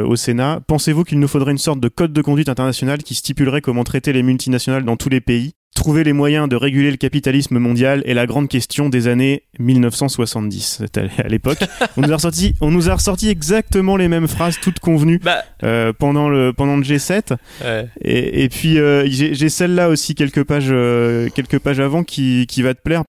au 0.04 0.16
Sénat. 0.16 0.62
Pensez-vous 0.68 1.04
qu'il 1.04 1.20
nous 1.20 1.28
faudrait 1.28 1.52
une 1.52 1.58
sorte 1.58 1.80
de 1.80 1.88
code 1.88 2.14
de 2.14 2.22
conduite 2.22 2.50
international 2.50 3.04
qui 3.04 3.16
stipulerait 3.16 3.62
comment 3.62 3.84
traiter 3.84 4.14
les 4.14 4.24
multinationales 4.24 4.84
dans 4.84 4.98
tous 4.98 5.10
les 5.10 5.22
pays 5.22 5.54
Trouver 5.76 6.04
les 6.04 6.14
moyens 6.14 6.48
de 6.48 6.56
réguler 6.56 6.92
le 6.92 6.98
capitalisme 6.98 7.58
mondial 7.58 8.04
est 8.06 8.14
la 8.14 8.28
grande 8.28 8.48
question 8.48 8.90
des 8.90 9.08
années 9.08 9.44
1970. 9.58 10.78
C'était 10.82 11.10
à 11.18 11.28
l'époque. 11.28 11.58
on 11.98 12.02
nous 12.02 12.12
a 12.12 12.16
ressorti, 12.16 12.54
on 12.62 12.70
nous 12.70 12.92
a 12.92 12.94
ressorti 12.94 13.28
exactement 13.28 13.98
les 13.98 14.08
mêmes 14.08 14.28
phrases, 14.28 14.60
toutes 14.62 14.80
convenues 14.80 15.18
bah. 15.18 15.44
euh, 15.64 15.92
pendant 15.92 16.30
le 16.30 16.54
pendant 16.54 16.78
le 16.78 16.84
G7. 16.84 17.38
Ouais. 17.64 17.88
Et, 18.02 18.44
et, 18.44 18.50
puis 18.50 18.78
euh, 18.78 19.08
j'ai 19.08 19.50
celle-là 19.50 19.90
aussi 19.90 20.14
quelques 20.14 20.44
pages 20.44 20.70
euh, 20.70 21.30
quelques 21.34 21.58
pages 21.58 21.80
avant 21.80 22.04
qui 22.04 22.46
qui 22.48 22.62
va 22.62 22.76
te 22.76 22.82
plaire. 22.82 23.04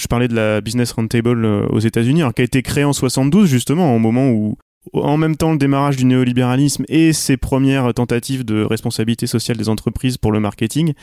Je 0.00 0.06
parlais 0.06 0.28
de 0.28 0.34
la 0.34 0.60
Business 0.60 0.92
Roundtable 0.92 1.44
euh, 1.44 1.66
aux 1.68 1.80
États-Unis, 1.80 2.22
qui 2.34 2.42
a 2.42 2.44
été 2.44 2.62
créée 2.62 2.84
en 2.84 2.92
72 2.92 3.48
justement, 3.48 3.94
au 3.94 3.98
moment 3.98 4.30
où 4.30 4.56
en 4.94 5.16
même 5.16 5.36
temps 5.36 5.52
le 5.52 5.58
démarrage 5.58 5.96
du 5.96 6.04
néolibéralisme 6.04 6.84
et 6.88 7.12
ses 7.12 7.36
premières 7.36 7.92
tentatives 7.92 8.44
de 8.44 8.62
responsabilité 8.62 9.26
sociale 9.26 9.58
des 9.58 9.68
entreprises 9.68 10.16
pour 10.16 10.32
le 10.32 10.40
marketing. 10.40 10.94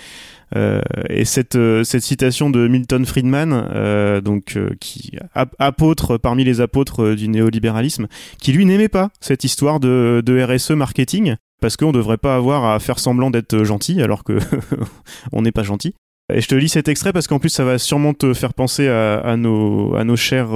Euh, 0.56 0.82
et 1.10 1.26
cette, 1.26 1.56
euh, 1.56 1.84
cette 1.84 2.02
citation 2.02 2.50
de 2.50 2.68
Milton 2.68 3.06
Friedman, 3.06 3.52
euh, 3.54 4.22
donc 4.22 4.58
euh, 4.58 4.72
qui 4.80 5.18
apôtre 5.34 6.18
parmi 6.18 6.44
les 6.44 6.60
apôtres 6.60 7.14
du 7.14 7.28
néolibéralisme, 7.28 8.08
qui 8.42 8.52
lui 8.52 8.66
n'aimait 8.66 8.90
pas 8.90 9.10
cette 9.20 9.44
histoire 9.44 9.80
de, 9.80 10.24
de 10.26 10.42
RSE 10.42 10.72
marketing 10.72 11.36
parce 11.62 11.76
qu'on 11.76 11.88
ne 11.88 11.94
devrait 11.94 12.18
pas 12.18 12.36
avoir 12.36 12.66
à 12.66 12.80
faire 12.80 13.00
semblant 13.00 13.32
d'être 13.32 13.64
gentil 13.64 14.02
alors 14.02 14.24
que 14.24 14.40
on 15.32 15.42
n'est 15.42 15.52
pas 15.52 15.64
gentil. 15.64 15.94
Et 16.34 16.42
je 16.42 16.48
te 16.48 16.56
lis 16.56 16.70
cet 16.70 16.88
extrait 16.88 17.14
parce 17.14 17.28
qu'en 17.28 17.40
plus 17.40 17.50
ça 17.50 17.64
va 17.64 17.78
sûrement 17.78 18.14
te 18.14 18.34
faire 18.34 18.54
penser 18.54 18.88
à, 18.88 19.20
à 19.20 19.38
nos, 19.38 19.96
à 19.96 20.04
nos 20.04 20.16
chers 20.16 20.50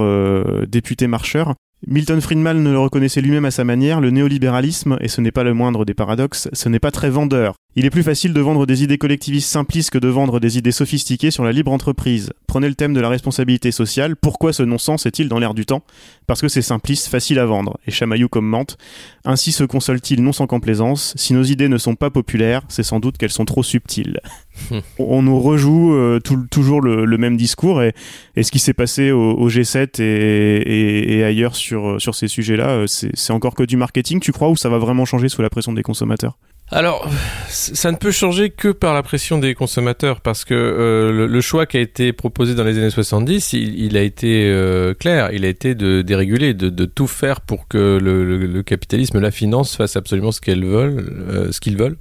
députés 0.66 1.06
marcheurs. 1.06 1.54
Milton 1.86 2.20
Friedman 2.20 2.62
ne 2.62 2.70
le 2.70 2.78
reconnaissait 2.78 3.20
lui-même 3.20 3.44
à 3.44 3.50
sa 3.50 3.64
manière, 3.64 4.00
le 4.00 4.10
néolibéralisme, 4.10 4.98
et 5.00 5.08
ce 5.08 5.20
n'est 5.20 5.32
pas 5.32 5.42
le 5.42 5.52
moindre 5.52 5.84
des 5.84 5.94
paradoxes, 5.94 6.48
ce 6.52 6.68
n'est 6.68 6.78
pas 6.78 6.92
très 6.92 7.10
vendeur. 7.10 7.56
Il 7.74 7.86
est 7.86 7.90
plus 7.90 8.02
facile 8.02 8.34
de 8.34 8.40
vendre 8.42 8.66
des 8.66 8.82
idées 8.82 8.98
collectivistes 8.98 9.48
simplistes 9.48 9.88
que 9.88 9.96
de 9.96 10.08
vendre 10.08 10.40
des 10.40 10.58
idées 10.58 10.72
sophistiquées 10.72 11.30
sur 11.30 11.42
la 11.42 11.52
libre 11.52 11.72
entreprise. 11.72 12.30
Prenez 12.46 12.68
le 12.68 12.74
thème 12.74 12.92
de 12.92 13.00
la 13.00 13.08
responsabilité 13.08 13.72
sociale, 13.72 14.14
pourquoi 14.14 14.52
ce 14.52 14.62
non-sens 14.62 15.06
est-il 15.06 15.26
dans 15.26 15.38
l'air 15.38 15.54
du 15.54 15.64
temps? 15.64 15.82
Parce 16.26 16.42
que 16.42 16.48
c'est 16.48 16.60
simpliste, 16.60 17.08
facile 17.08 17.38
à 17.38 17.46
vendre, 17.46 17.78
et 17.86 17.90
Chamaillou 17.90 18.28
commente. 18.28 18.76
Ainsi 19.24 19.52
se 19.52 19.64
console-t-il 19.64 20.22
non 20.22 20.32
sans 20.32 20.46
complaisance, 20.46 21.14
si 21.16 21.32
nos 21.32 21.44
idées 21.44 21.70
ne 21.70 21.78
sont 21.78 21.94
pas 21.94 22.10
populaires, 22.10 22.60
c'est 22.68 22.82
sans 22.82 23.00
doute 23.00 23.16
qu'elles 23.16 23.30
sont 23.30 23.46
trop 23.46 23.62
subtiles. 23.62 24.20
On 24.98 25.22
nous 25.22 25.40
rejoue 25.40 25.94
euh, 25.94 26.20
toujours 26.50 26.82
le, 26.82 27.16
même 27.16 27.38
discours, 27.38 27.82
et, 27.82 27.94
ce 28.36 28.50
qui 28.50 28.58
s'est 28.58 28.74
passé 28.74 29.12
au, 29.12 29.48
G7 29.48 30.02
et, 30.02 31.16
et, 31.16 31.24
ailleurs 31.24 31.56
sur, 31.56 31.98
sur 31.98 32.14
ces 32.14 32.28
sujets-là, 32.28 32.68
euh, 32.68 32.86
c'est 32.86 33.32
encore 33.32 33.54
que 33.54 33.62
du 33.62 33.78
marketing, 33.78 34.20
tu 34.20 34.32
crois, 34.32 34.50
ou 34.50 34.56
ça 34.56 34.68
va 34.68 34.76
vraiment 34.76 35.06
changer 35.06 35.30
sous 35.30 35.40
la 35.40 35.48
pression 35.48 35.72
des 35.72 35.82
consommateurs? 35.82 36.36
Alors, 36.72 37.06
ça 37.48 37.92
ne 37.92 37.98
peut 37.98 38.10
changer 38.10 38.48
que 38.48 38.68
par 38.68 38.94
la 38.94 39.02
pression 39.02 39.36
des 39.36 39.54
consommateurs, 39.54 40.22
parce 40.22 40.46
que 40.46 40.54
euh, 40.54 41.28
le, 41.28 41.40
choix 41.42 41.66
qui 41.66 41.76
a 41.76 41.80
été 41.80 42.14
proposé 42.14 42.54
dans 42.54 42.64
les 42.64 42.78
années 42.78 42.88
70, 42.88 43.52
il, 43.52 43.94
a 43.98 44.00
été 44.00 44.46
euh, 44.46 44.94
clair, 44.94 45.30
il 45.34 45.44
a 45.44 45.48
été 45.48 45.74
de 45.74 46.00
déréguler, 46.00 46.54
de, 46.54 46.70
de, 46.70 46.84
tout 46.86 47.06
faire 47.06 47.42
pour 47.42 47.68
que 47.68 47.98
le, 48.02 48.24
le, 48.24 48.62
capitalisme, 48.62 49.20
la 49.20 49.30
finance 49.30 49.76
fasse 49.76 49.96
absolument 49.96 50.32
ce 50.32 50.40
qu'elles 50.40 50.64
veulent, 50.64 51.04
euh, 51.28 51.52
ce 51.52 51.60
qu'ils 51.60 51.76
veulent. 51.76 51.98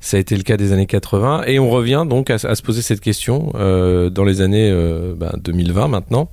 Ça 0.00 0.18
a 0.18 0.20
été 0.20 0.36
le 0.36 0.42
cas 0.42 0.58
des 0.58 0.72
années 0.72 0.86
80, 0.86 1.44
et 1.46 1.58
on 1.58 1.70
revient 1.70 2.04
donc 2.06 2.28
à, 2.28 2.34
à 2.34 2.54
se 2.54 2.62
poser 2.62 2.82
cette 2.82 3.00
question 3.00 3.52
dans 3.54 4.24
les 4.24 4.42
années 4.42 4.70
ben, 5.16 5.32
2020 5.42 5.88
maintenant, 5.88 6.30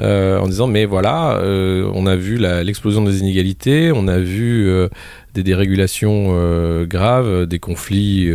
en 0.00 0.46
disant 0.48 0.66
mais 0.66 0.84
voilà, 0.84 1.40
on 1.42 2.06
a 2.06 2.16
vu 2.16 2.38
l'explosion 2.38 3.02
des 3.02 3.20
inégalités, 3.20 3.92
on 3.94 4.08
a 4.08 4.18
vu 4.18 4.88
des 5.34 5.42
dérégulations 5.42 6.28
euh, 6.30 6.86
graves, 6.86 7.46
des 7.46 7.58
conflits 7.58 8.30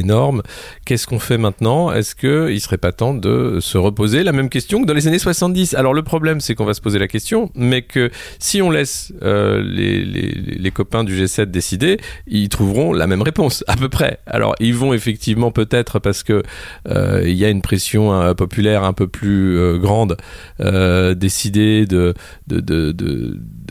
euh, 0.00 0.10
énormes. 0.10 0.42
Qu'est-ce 0.84 1.06
qu'on 1.06 1.18
fait 1.18 1.38
maintenant? 1.38 1.92
Est-ce 1.92 2.14
qu'il 2.14 2.60
serait 2.60 2.78
pas 2.78 2.92
temps 2.92 3.14
de 3.14 3.58
se 3.60 3.78
reposer? 3.78 4.22
La 4.22 4.32
même 4.32 4.48
question 4.48 4.82
que 4.82 4.86
dans 4.86 4.94
les 4.94 5.06
années 5.08 5.18
70 5.18 5.74
Alors 5.74 5.94
le 5.94 6.02
problème, 6.02 6.40
c'est 6.40 6.54
qu'on 6.54 6.64
va 6.64 6.74
se 6.74 6.80
poser 6.80 6.98
la 6.98 7.08
question, 7.08 7.50
mais 7.54 7.82
que 7.82 8.10
si 8.38 8.62
on 8.62 8.70
laisse 8.70 9.12
euh, 9.22 9.62
les, 9.62 10.70
copains 10.70 11.02
du 11.04 11.20
G7 11.20 11.46
décider, 11.46 11.98
ils 12.28 12.48
trouveront 12.48 12.92
la 12.92 13.06
même 13.06 13.22
réponse, 13.22 13.64
à 13.66 13.76
peu 13.76 13.88
près. 13.88 14.20
Alors 14.26 14.54
ils 14.60 14.74
vont 14.74 14.94
effectivement 14.94 15.50
peut-être, 15.50 15.98
parce 15.98 16.22
que 16.22 16.42
il 16.88 17.34
y 17.34 17.44
a 17.44 17.48
une 17.48 17.62
pression 17.62 18.34
populaire 18.34 18.84
un 18.84 18.92
peu 18.92 19.08
plus 19.08 19.78
grande, 19.80 20.16
décider 20.58 21.86
de 21.86 22.14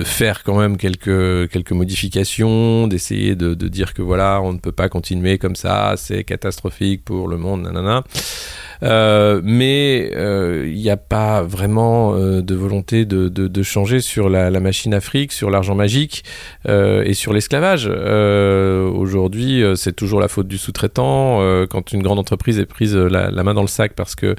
faire 0.04 0.44
quand 0.44 0.58
même 0.58 0.78
quelques, 0.78 1.50
quelques 1.50 1.72
modifications, 1.72 2.88
d'essayer 2.88 3.36
de, 3.36 3.54
de, 3.54 3.68
dire 3.68 3.94
que 3.94 4.02
voilà, 4.02 4.42
on 4.42 4.54
ne 4.54 4.60
peut 4.60 4.72
pas 4.72 4.90
continuer 4.90 5.38
comme 5.38 5.56
ça, 5.56 5.94
c'est 5.98 6.19
catastrophique 6.24 7.04
pour 7.04 7.28
le 7.28 7.38
monde, 7.38 7.64
nanana. 7.64 8.04
Euh, 8.84 9.42
mais 9.44 10.12
euh, 10.16 10.66
il 10.68 10.80
n'y 10.80 10.90
a 10.90 10.98
pas 10.98 11.42
vraiment 11.44 12.14
euh, 12.14 12.42
de 12.42 12.56
volonté 12.56 13.06
de, 13.06 13.28
de, 13.28 13.64
changer 13.64 14.00
sur 14.00 14.30
la, 14.30 14.50
machine 14.60 14.94
Afrique, 14.94 15.32
sur 15.32 15.50
l'argent 15.50 15.76
magique 15.76 16.24
euh, 16.68 17.04
et 17.06 17.14
sur 17.14 17.34
l'esclavage. 17.34 17.88
Aujourd'hui, 17.88 19.64
c'est 19.76 19.96
toujours 19.96 20.20
la 20.20 20.28
faute 20.28 20.48
du 20.48 20.58
sous-traitant. 20.58 21.40
quand 21.70 21.92
une 21.92 22.02
grande 22.02 22.20
entreprise 22.20 22.60
est 22.60 22.66
prise 22.66 22.96
la, 22.96 23.44
main 23.44 23.54
dans 23.54 23.62
le 23.62 23.68
sac 23.68 23.94
parce 23.96 24.16
que 24.16 24.36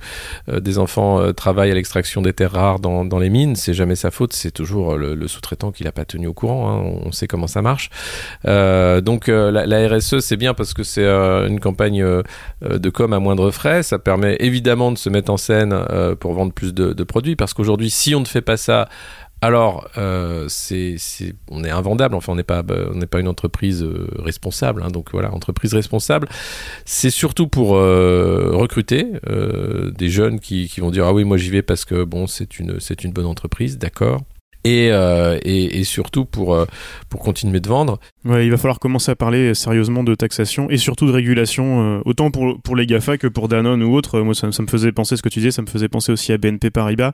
des 0.52 0.78
enfants 0.78 1.32
travaillent 1.32 1.70
à 1.70 1.74
l'extraction 1.74 2.22
des 2.22 2.32
terres 2.32 2.52
rares 2.52 2.80
dans, 2.80 3.04
dans 3.04 3.18
les 3.18 3.30
mines, 3.30 3.56
c'est 3.56 3.74
jamais 3.74 3.96
sa 3.96 4.10
faute, 4.10 4.32
c'est 4.32 4.50
toujours 4.50 4.96
le, 4.96 5.14
le 5.14 5.28
sous-traitant 5.28 5.72
qui 5.72 5.84
l'a 5.84 5.92
pas 5.92 6.04
tenu 6.04 6.26
au 6.26 6.34
courant. 6.34 6.70
Hein. 6.70 7.00
On 7.04 7.12
sait 7.12 7.26
comment 7.26 7.46
ça 7.46 7.62
marche. 7.62 7.90
donc 8.44 9.28
la, 9.28 9.66
la, 9.66 9.88
RSE, 9.88 10.20
c'est 10.20 10.36
bien 10.36 10.54
parce 10.54 10.74
que 10.74 10.82
c'est 10.82 11.06
une 11.06 11.59
campagne 11.60 12.04
de 12.62 12.90
com 12.90 13.12
à 13.12 13.18
moindre 13.20 13.50
frais. 13.50 13.82
Ça 13.82 13.98
permet 13.98 14.36
évidemment 14.40 14.92
de 14.92 14.98
se 14.98 15.08
mettre 15.08 15.30
en 15.30 15.36
scène 15.36 15.72
euh, 15.72 16.14
pour 16.16 16.32
vendre 16.32 16.52
plus 16.52 16.74
de, 16.74 17.04
produits, 17.04 17.36
parce 17.36 17.54
qu'aujourd'hui, 17.54 17.90
si 17.90 18.14
on 18.14 18.20
ne 18.20 18.26
fait 18.26 18.42
pas 18.42 18.56
ça, 18.56 18.88
alors, 19.42 19.88
euh, 19.96 20.46
c'est, 20.48 20.96
on 21.50 21.64
est 21.64 21.70
invendable. 21.70 22.14
Enfin, 22.14 22.32
on 22.32 22.36
n'est 22.36 22.42
pas, 22.42 22.62
on 22.92 22.96
n'est 22.96 23.06
pas 23.06 23.20
une 23.20 23.28
entreprise 23.28 23.82
euh, 23.82 24.06
responsable. 24.18 24.82
Hein, 24.82 24.90
donc 24.90 25.12
voilà, 25.12 25.32
entreprise 25.32 25.72
responsable. 25.72 26.28
C'est 26.84 27.10
surtout 27.10 27.48
pour 27.48 27.70
recruter 27.70 29.06
des 29.26 30.08
jeunes 30.10 30.40
qui, 30.40 30.68
qui, 30.68 30.80
vont 30.80 30.90
dire 30.90 31.06
ah 31.06 31.14
oui, 31.14 31.24
moi 31.24 31.38
j'y 31.38 31.50
vais 31.50 31.62
parce 31.62 31.84
que 31.84 32.04
bon, 32.04 32.26
c'est 32.26 32.58
une, 32.58 32.80
c'est 32.80 33.02
une 33.02 33.12
bonne 33.12 33.26
entreprise, 33.26 33.78
d'accord. 33.78 34.20
Euh, 34.66 35.38
et, 35.42 35.80
et, 35.80 35.84
surtout 35.84 36.26
pour, 36.26 36.54
euh, 36.54 36.66
pour 37.08 37.20
continuer 37.20 37.60
de 37.60 37.68
vendre. 37.68 37.98
Ouais, 38.24 38.44
il 38.44 38.50
va 38.50 38.58
falloir 38.58 38.78
commencer 38.78 39.10
à 39.10 39.16
parler 39.16 39.54
sérieusement 39.54 40.04
de 40.04 40.14
taxation 40.14 40.68
et 40.68 40.76
surtout 40.76 41.06
de 41.06 41.12
régulation, 41.12 41.98
euh, 41.98 42.02
autant 42.04 42.30
pour, 42.30 42.60
pour 42.60 42.76
les 42.76 42.84
GAFA 42.84 43.16
que 43.16 43.26
pour 43.26 43.48
Danone 43.48 43.82
ou 43.82 43.94
autres. 43.94 44.20
Moi, 44.20 44.34
ça, 44.34 44.52
ça, 44.52 44.62
me 44.62 44.68
faisait 44.68 44.92
penser, 44.92 45.16
ce 45.16 45.22
que 45.22 45.30
tu 45.30 45.38
disais, 45.38 45.50
ça 45.50 45.62
me 45.62 45.66
faisait 45.66 45.88
penser 45.88 46.12
aussi 46.12 46.32
à 46.32 46.38
BNP 46.38 46.70
Paribas 46.70 47.12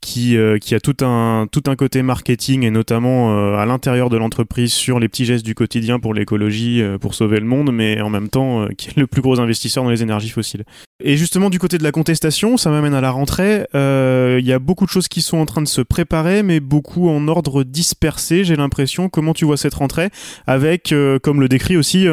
qui, 0.00 0.36
euh, 0.36 0.58
qui 0.58 0.74
a 0.74 0.80
tout 0.80 0.96
un, 1.02 1.46
tout 1.50 1.62
un 1.66 1.76
côté 1.76 2.02
marketing 2.02 2.62
et 2.62 2.70
notamment 2.70 3.36
euh, 3.36 3.56
à 3.56 3.66
l'intérieur 3.66 4.10
de 4.10 4.16
l'entreprise 4.16 4.72
sur 4.72 5.00
les 5.00 5.08
petits 5.08 5.24
gestes 5.24 5.44
du 5.44 5.54
quotidien 5.54 5.98
pour 5.98 6.14
l'écologie, 6.14 6.82
euh, 6.82 6.98
pour 6.98 7.14
sauver 7.14 7.40
le 7.40 7.46
monde, 7.46 7.72
mais 7.72 8.00
en 8.00 8.10
même 8.10 8.28
temps 8.28 8.66
qui 8.76 8.90
est 8.90 8.96
le 8.96 9.06
plus 9.06 9.22
gros 9.22 9.40
investisseur 9.40 9.84
dans 9.84 9.90
les 9.90 10.02
énergies 10.02 10.30
fossiles. 10.30 10.64
Et 11.02 11.16
justement 11.16 11.50
du 11.50 11.58
côté 11.58 11.78
de 11.78 11.84
la 11.84 11.92
contestation, 11.92 12.56
ça 12.56 12.70
m'amène 12.70 12.94
à 12.94 13.00
la 13.00 13.10
rentrée. 13.10 13.66
Il 13.74 14.44
y 14.44 14.52
a 14.52 14.58
beaucoup 14.58 14.84
de 14.84 14.90
choses 14.90 15.08
qui 15.08 15.22
sont 15.22 15.38
en 15.38 15.46
train 15.46 15.62
de 15.62 15.68
se 15.68 15.80
préparer, 15.80 16.42
mais 16.42 16.60
beaucoup 16.60 17.08
en 17.08 17.28
ordre 17.28 17.62
dispersé. 17.62 18.44
J'ai 18.44 18.56
l'impression. 18.56 19.08
Comment 19.08 19.32
tu 19.32 19.44
vois 19.44 19.56
cette 19.56 19.74
rentrée 19.74 20.10
Avec, 20.46 20.92
comme 21.22 21.40
le 21.40 21.48
décrit 21.48 21.76
aussi 21.76 22.06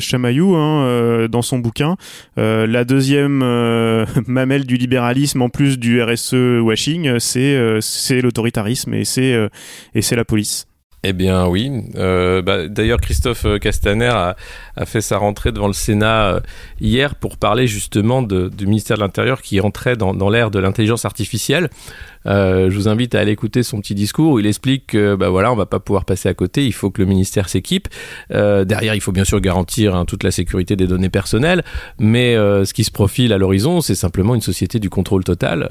Chamaillou 0.00 0.56
hein, 0.56 1.28
dans 1.30 1.42
son 1.42 1.58
bouquin, 1.58 1.96
la 2.36 2.84
deuxième 2.84 3.38
mamelle 4.26 4.64
du 4.64 4.76
libéralisme 4.76 5.42
en 5.42 5.50
plus 5.50 5.78
du 5.78 6.02
RSE 6.02 6.60
washing 6.62 7.13
euh, 7.16 7.80
c'est 7.80 8.20
l'autoritarisme 8.20 8.94
et 8.94 9.04
c'est 9.04 9.32
euh, 9.32 9.48
et 9.94 10.02
c'est 10.02 10.16
la 10.16 10.24
police. 10.24 10.66
Eh 11.06 11.12
bien 11.12 11.46
oui. 11.46 11.70
Euh, 11.96 12.40
bah, 12.40 12.66
D'ailleurs, 12.66 12.98
Christophe 12.98 13.46
Castaner 13.60 14.08
a, 14.08 14.36
fait 14.86 15.02
sa 15.02 15.18
rentrée 15.18 15.52
devant 15.52 15.66
le 15.66 15.74
Sénat 15.74 16.40
hier 16.80 17.14
pour 17.14 17.36
parler 17.36 17.66
justement 17.66 18.22
du 18.22 18.66
ministère 18.66 18.96
de 18.96 19.02
l'Intérieur 19.02 19.42
qui 19.42 19.60
entrait 19.60 19.96
dans 19.96 20.30
l'ère 20.30 20.50
de 20.50 20.58
l'intelligence 20.58 21.04
artificielle. 21.04 21.68
Euh, 22.26 22.70
je 22.70 22.76
vous 22.76 22.88
invite 22.88 23.14
à 23.14 23.20
aller 23.20 23.32
écouter 23.32 23.62
son 23.62 23.80
petit 23.80 23.94
discours 23.94 24.32
où 24.32 24.38
il 24.38 24.46
explique 24.46 24.88
que 24.88 25.14
bah 25.14 25.28
voilà, 25.28 25.52
on 25.52 25.56
va 25.56 25.66
pas 25.66 25.80
pouvoir 25.80 26.04
passer 26.04 26.28
à 26.28 26.34
côté, 26.34 26.66
il 26.66 26.72
faut 26.72 26.90
que 26.90 27.02
le 27.02 27.06
ministère 27.06 27.48
s'équipe. 27.48 27.88
Euh, 28.32 28.64
derrière, 28.64 28.94
il 28.94 29.00
faut 29.00 29.12
bien 29.12 29.24
sûr 29.24 29.40
garantir 29.40 29.94
hein, 29.94 30.04
toute 30.04 30.22
la 30.22 30.30
sécurité 30.30 30.76
des 30.76 30.86
données 30.86 31.10
personnelles, 31.10 31.62
mais 31.98 32.36
euh, 32.36 32.64
ce 32.64 32.74
qui 32.74 32.84
se 32.84 32.90
profile 32.90 33.32
à 33.32 33.38
l'horizon, 33.38 33.80
c'est 33.80 33.94
simplement 33.94 34.34
une 34.34 34.40
société 34.40 34.78
du 34.78 34.90
contrôle 34.90 35.24
total. 35.24 35.68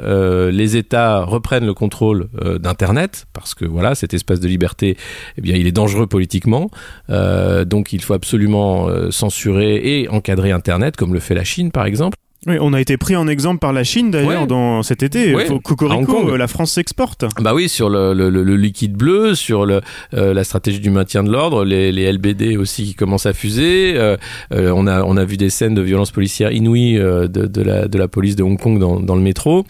Les 0.52 0.78
États 0.78 1.24
reprennent 1.24 1.66
le 1.66 1.74
contrôle 1.74 2.30
d'Internet 2.60 3.26
parce 3.34 3.54
que 3.54 3.66
voilà, 3.66 3.96
cet 3.96 4.14
espace 4.14 4.40
de 4.40 4.48
liberté, 4.48 4.98
eh 5.38 5.42
bien, 5.42 5.56
il 5.56 5.68
est 5.68 5.72
dangereux 5.72 6.08
politiquement, 6.08 6.70
donc 7.10 7.94
il 7.94 8.02
faut 8.02 8.14
absolument 8.14 8.88
censurer 9.12 9.76
et 9.84 10.10
encadrer 10.10 10.52
Internet, 10.52 10.96
comme 10.96 11.14
le 11.14 11.20
fait 11.20 11.36
la 11.36 11.44
Chine 11.44 11.72
par 11.72 11.86
exemple. 11.86 12.18
Oui, 12.46 12.58
on 12.60 12.74
a 12.74 12.82
été 12.82 12.98
pris 12.98 13.16
en 13.16 13.28
exemple 13.28 13.60
par 13.60 13.72
la 13.72 13.84
Chine 13.84 14.12
d'ailleurs 14.12 14.48
dans 14.48 14.84
cet 14.84 15.02
été. 15.02 15.34
Ouais. 15.34 15.48
Cocorico, 15.64 16.30
euh, 16.30 16.38
la 16.38 16.48
France 16.48 16.74
s'exporte. 16.74 17.26
Bah 17.40 17.54
oui, 17.54 17.70
sur 17.70 17.90
le, 17.90 18.14
le, 18.14 18.30
le, 18.30 18.56
liquide 18.58 18.94
bleu, 18.94 19.34
sur 19.34 19.66
le, 19.66 19.82
euh, 20.14 20.34
la 20.34 20.44
stratégie 20.44 20.80
du 20.82 20.90
maintien 20.90 21.24
de 21.24 21.32
l'ordre, 21.32 21.64
les, 21.64 21.92
les, 21.92 22.12
LBD 22.12 22.58
aussi 22.58 22.84
qui 22.84 22.96
commencent 22.96 23.26
à 23.26 23.34
fuser. 23.34 23.94
Euh, 23.96 24.18
on 24.52 24.88
a 24.88 25.04
on 25.04 25.16
a 25.16 25.24
vu 25.24 25.38
des 25.38 25.50
scènes 25.50 25.74
de 25.74 25.82
violence 25.82 26.12
policière 26.12 26.52
inouïes 26.52 26.96
de, 26.96 27.28
de, 27.28 27.62
la 27.62 27.88
de 27.88 27.98
la 27.98 28.08
police 28.08 28.36
de 28.36 28.44
Hong 28.44 28.60
Kong 28.60 28.78
dans, 28.78 29.00
dans 29.00 29.16
le 29.16 29.22
métro. 29.22 29.66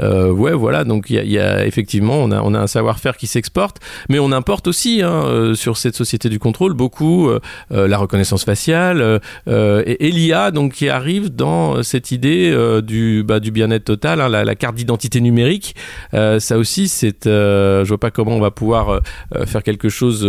ouais, 0.00 0.52
voilà. 0.52 0.84
Donc 0.84 1.10
il 1.10 1.16
y 1.16 1.18
a, 1.18 1.24
y 1.24 1.38
a, 1.38 1.64
effectivement 1.64 2.18
on 2.18 2.32
a 2.32 2.40
on 2.42 2.54
a 2.54 2.58
un 2.58 2.66
savoir-faire 2.66 3.16
qui 3.16 3.28
s'exporte, 3.28 3.78
mais 4.08 4.18
on 4.18 4.32
importe 4.32 4.66
aussi 4.66 5.02
hein, 5.02 5.52
sur 5.54 5.76
cette 5.76 5.94
société 5.94 6.28
du 6.28 6.38
contrôle 6.38 6.74
beaucoup 6.74 7.30
la 7.70 7.98
reconnaissance 7.98 8.44
faciale 8.44 9.20
et, 9.46 10.06
et 10.06 10.10
l'IA 10.10 10.50
donc 10.50 10.72
qui 10.72 10.88
arrive 10.88 11.34
dans 11.34 11.82
cette 11.82 12.10
idée 12.10 12.15
euh, 12.24 12.80
du, 12.80 13.22
bah, 13.24 13.40
du 13.40 13.50
bien-être 13.50 13.84
total, 13.84 14.20
hein, 14.20 14.28
la, 14.28 14.44
la, 14.44 14.54
carte 14.54 14.74
d'identité 14.74 15.20
numérique. 15.20 15.74
Euh, 16.14 16.40
ça 16.40 16.58
aussi, 16.58 16.88
c'est, 16.88 17.26
euh, 17.26 17.84
je 17.84 17.88
vois 17.88 17.98
pas 17.98 18.10
comment 18.10 18.36
on 18.36 18.40
va 18.40 18.50
pouvoir 18.50 19.00
faire 19.46 19.62
quelque 19.62 19.88
chose 19.88 20.26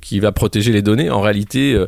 qui 0.00 0.20
va 0.20 0.32
protéger 0.32 0.72
les 0.72 0.82
données. 0.82 1.10
En 1.10 1.20
réalité, 1.20 1.84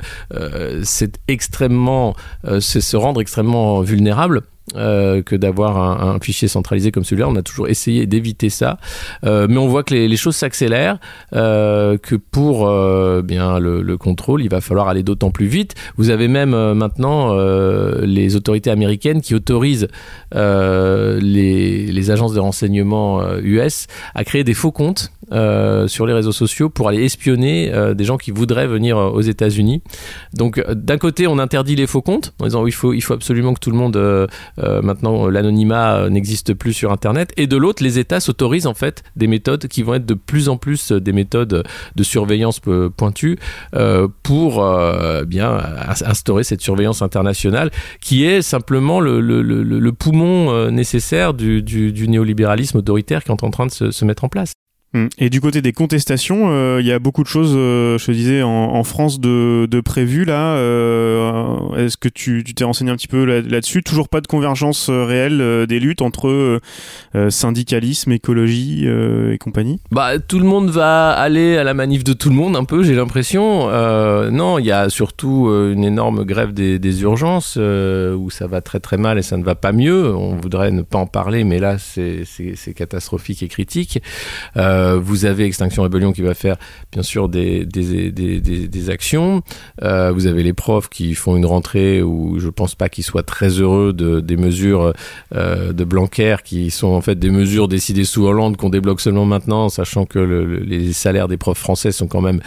c'est 0.82 1.18
extrêmement, 1.28 2.14
c'est 2.60 2.80
se 2.80 2.96
rendre 2.96 3.20
extrêmement 3.20 3.80
vulnérable. 3.80 4.42
Euh, 4.76 5.22
que 5.22 5.34
d'avoir 5.34 5.78
un, 5.78 6.18
fichier 6.20 6.46
centralisé 6.46 6.90
comme 6.90 7.04
celui-là. 7.04 7.28
On 7.28 7.36
a 7.36 7.42
toujours 7.42 7.68
essayé 7.68 8.06
d'éviter 8.06 8.50
ça, 8.50 8.78
euh, 9.24 9.46
mais 9.48 9.56
on 9.56 9.66
voit 9.68 9.82
que 9.82 9.94
les, 9.94 10.16
choses 10.16 10.36
s'accélèrent, 10.36 10.98
euh, 11.34 11.96
que 11.96 12.16
pour 12.16 12.68
bien 13.22 13.58
le, 13.58 13.82
le, 13.82 13.96
contrôle, 13.96 14.42
il 14.42 14.50
va 14.50 14.60
falloir 14.60 14.88
aller 14.88 15.02
d'autant 15.02 15.30
plus 15.30 15.46
vite. 15.46 15.74
Vous 15.96 16.10
avez 16.10 16.28
même 16.28 16.50
maintenant 16.74 17.34
les 18.02 18.36
autorités 18.36 18.70
américaines 18.70 19.20
qui 19.20 19.34
autorisent 19.34 19.88
les, 20.34 21.20
les, 21.20 22.10
agences 22.10 22.34
de 22.34 22.40
renseignement 22.40 23.22
US 23.42 23.86
à 24.14 24.24
créer 24.24 24.44
des 24.44 24.54
faux 24.54 24.72
comptes 24.72 25.12
sur 25.30 26.06
les 26.06 26.12
réseaux 26.12 26.32
sociaux 26.32 26.68
pour 26.68 26.88
aller 26.88 27.04
espionner 27.04 27.72
des 27.94 28.04
gens 28.04 28.16
qui 28.16 28.30
voudraient 28.30 28.66
venir 28.66 28.96
aux 28.96 29.20
États-Unis. 29.20 29.82
Donc 30.34 30.62
d'un 30.70 30.98
côté, 30.98 31.26
on 31.26 31.38
interdit 31.38 31.76
les 31.76 31.86
faux 31.86 32.02
comptes 32.02 32.32
en 32.40 32.44
disant 32.44 32.66
il 32.66 32.72
faut, 32.72 32.92
il 32.92 33.00
faut 33.00 33.14
absolument 33.14 33.54
que 33.54 33.60
tout 33.60 33.70
le 33.70 33.76
monde 33.76 33.96
euh, 33.96 34.82
maintenant, 34.82 35.28
l'anonymat 35.28 35.96
euh, 35.96 36.10
n'existe 36.10 36.54
plus 36.54 36.72
sur 36.72 36.92
Internet. 36.92 37.32
Et 37.36 37.46
de 37.46 37.56
l'autre, 37.56 37.82
les 37.82 37.98
États 37.98 38.20
s'autorisent 38.20 38.66
en 38.66 38.74
fait 38.74 39.02
des 39.16 39.26
méthodes 39.26 39.68
qui 39.68 39.82
vont 39.82 39.94
être 39.94 40.06
de 40.06 40.14
plus 40.14 40.48
en 40.48 40.56
plus 40.56 40.92
euh, 40.92 41.00
des 41.00 41.12
méthodes 41.12 41.64
de 41.96 42.02
surveillance 42.02 42.60
pointues 42.96 43.38
pour 44.22 44.64
bien 45.26 45.58
instaurer 46.04 46.44
cette 46.44 46.60
surveillance 46.60 47.02
internationale 47.02 47.70
qui 48.00 48.24
est 48.24 48.42
simplement 48.42 49.00
le, 49.00 49.20
le, 49.20 49.42
le, 49.42 49.62
le 49.62 49.92
poumon 49.92 50.70
nécessaire 50.70 51.34
du, 51.34 51.62
du, 51.62 51.92
du, 51.92 52.08
néolibéralisme 52.08 52.78
autoritaire 52.78 53.24
qui 53.24 53.30
est 53.30 53.44
en 53.44 53.50
train 53.50 53.66
de 53.66 53.70
se, 53.70 53.90
se 53.90 54.04
mettre 54.04 54.24
en 54.24 54.28
place. 54.28 54.52
Mm. 54.94 55.06
Et 55.18 55.28
du 55.28 55.40
côté 55.40 55.60
des 55.60 55.72
contestations, 55.72 56.48
euh, 56.50 56.78
il 56.80 56.86
y 56.86 56.92
a 56.92 56.98
beaucoup 56.98 57.22
de 57.22 57.28
choses, 57.28 57.52
euh, 57.54 57.98
je 57.98 58.06
te 58.06 58.10
disais, 58.12 58.42
en, 58.42 58.48
en 58.48 58.84
France 58.84 59.20
de, 59.20 59.66
de 59.70 59.80
prévues 59.80 60.24
là. 60.24 60.54
Euh, 60.54 61.74
Est-ce 61.76 61.98
que 61.98 62.08
tu 62.08 62.42
t'es 62.42 62.64
renseigné 62.64 62.90
un 62.90 62.96
petit 62.96 63.08
peu 63.08 63.24
là-dessus? 63.24 63.82
Toujours 63.82 64.08
pas 64.08 64.20
de 64.20 64.26
convergence 64.26 64.88
réelle 64.88 65.40
euh, 65.42 65.66
des 65.66 65.78
luttes 65.78 66.00
entre 66.00 66.60
syndicalisme, 67.28 68.12
écologie 68.12 68.86
et 68.86 69.38
compagnie? 69.38 69.80
Bah, 69.90 70.18
tout 70.18 70.38
le 70.38 70.44
monde 70.44 70.70
va 70.70 71.10
aller 71.10 71.56
à 71.56 71.64
la 71.64 71.74
manif 71.74 72.04
de 72.04 72.12
tout 72.12 72.30
le 72.30 72.34
monde, 72.34 72.56
un 72.56 72.64
peu, 72.64 72.82
j'ai 72.82 72.94
l'impression. 72.94 73.68
non, 74.30 74.58
il 74.58 74.66
y 74.66 74.72
a 74.72 74.88
surtout 74.88 75.48
une 75.48 75.84
énorme 75.84 76.24
grève 76.24 76.52
des, 76.52 76.78
des 76.78 77.02
urgences 77.02 77.56
où 77.56 78.30
ça 78.30 78.46
va 78.46 78.60
très 78.60 78.80
très 78.80 78.96
mal 78.96 79.18
et 79.18 79.22
ça 79.22 79.36
ne 79.36 79.44
va 79.44 79.54
pas 79.54 79.72
mieux. 79.72 80.14
On 80.14 80.36
voudrait 80.36 80.70
ne 80.70 80.82
pas 80.82 80.98
en 80.98 81.06
parler, 81.06 81.44
mais 81.44 81.58
là, 81.58 81.76
c'est 81.78 82.24
catastrophique 82.74 83.42
et 83.42 83.48
critique. 83.48 84.00
Euh, 84.56 84.77
euh, 84.78 84.98
vous 84.98 85.24
avez 85.24 85.44
Extinction 85.44 85.82
Rebellion 85.82 86.12
qui 86.12 86.22
va 86.22 86.34
faire 86.34 86.56
bien 86.92 87.02
sûr 87.02 87.28
des, 87.28 87.66
actions. 88.88 89.42
Euh, 89.82 90.12
vous 90.12 90.26
avez 90.26 90.42
les 90.42 90.52
profs 90.52 90.88
qui 90.88 91.14
font 91.14 91.36
une 91.36 91.46
rentrée 91.46 92.02
où 92.02 92.38
je 92.38 92.48
pense 92.48 92.74
pas 92.74 92.88
qu'ils 92.88 93.04
soient 93.04 93.22
très 93.22 93.48
heureux 93.48 93.92
de, 93.92 94.20
des 94.20 94.36
mesures 94.36 94.92
euh, 95.34 95.72
de 95.72 95.84
Blanquer 95.84 96.36
qui 96.44 96.70
sont 96.70 96.88
en 96.88 97.00
fait 97.00 97.16
des 97.16 97.30
mesures 97.30 97.68
décidées 97.68 98.04
sous 98.04 98.24
Hollande 98.24 98.56
qu'on 98.56 98.70
débloque 98.70 99.00
seulement 99.00 99.26
maintenant, 99.26 99.68
sachant 99.68 100.06
que 100.06 100.18
le, 100.18 100.44
le, 100.44 100.58
les 100.60 100.92
salaires 100.92 101.28
des 101.28 101.36
profs 101.36 101.58
français 101.58 101.92
sont 101.92 102.06
quand 102.06 102.20
même 102.20 102.40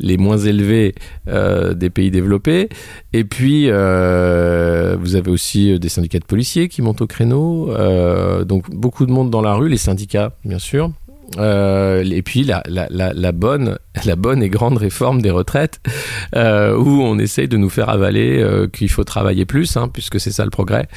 les 0.00 0.16
moins 0.16 0.38
élevés 0.38 0.94
des 1.26 1.90
pays 1.90 2.10
développés. 2.10 2.68
Et 3.12 3.24
puis 3.24 3.66
vous 3.66 5.16
avez 5.16 5.30
aussi 5.30 5.78
des 5.78 5.88
syndicats 5.88 6.18
de 6.18 6.24
policiers 6.24 6.68
qui 6.68 6.82
montent 6.82 7.02
au 7.02 7.06
créneau. 7.06 7.72
donc 8.44 8.70
beaucoup 8.70 9.06
de 9.06 9.12
monde 9.12 9.30
dans 9.30 9.42
la 9.42 9.54
rue, 9.54 9.68
les 9.68 9.76
syndicats 9.76 10.32
bien 10.44 10.58
sûr. 10.58 10.90
Euh, 11.38 12.04
et 12.04 12.22
puis 12.22 12.44
la, 12.44 12.62
la, 12.66 12.86
la, 12.90 13.32
bonne, 13.32 13.78
la 14.04 14.16
bonne 14.16 14.42
et 14.42 14.48
grande 14.48 14.78
réforme 14.78 15.20
des 15.20 15.30
retraites, 15.30 15.80
euh, 16.34 16.76
où 16.76 17.02
on 17.02 17.18
essaye 17.18 17.48
de 17.48 17.56
nous 17.56 17.70
faire 17.70 17.88
avaler 17.88 18.38
euh, 18.38 18.68
qu'il 18.68 18.88
faut 18.88 19.04
travailler 19.04 19.44
plus, 19.44 19.76
hein, 19.76 19.88
puisque 19.92 20.20
c'est 20.20 20.30
ça 20.30 20.44
le 20.44 20.50
progrès, 20.50 20.88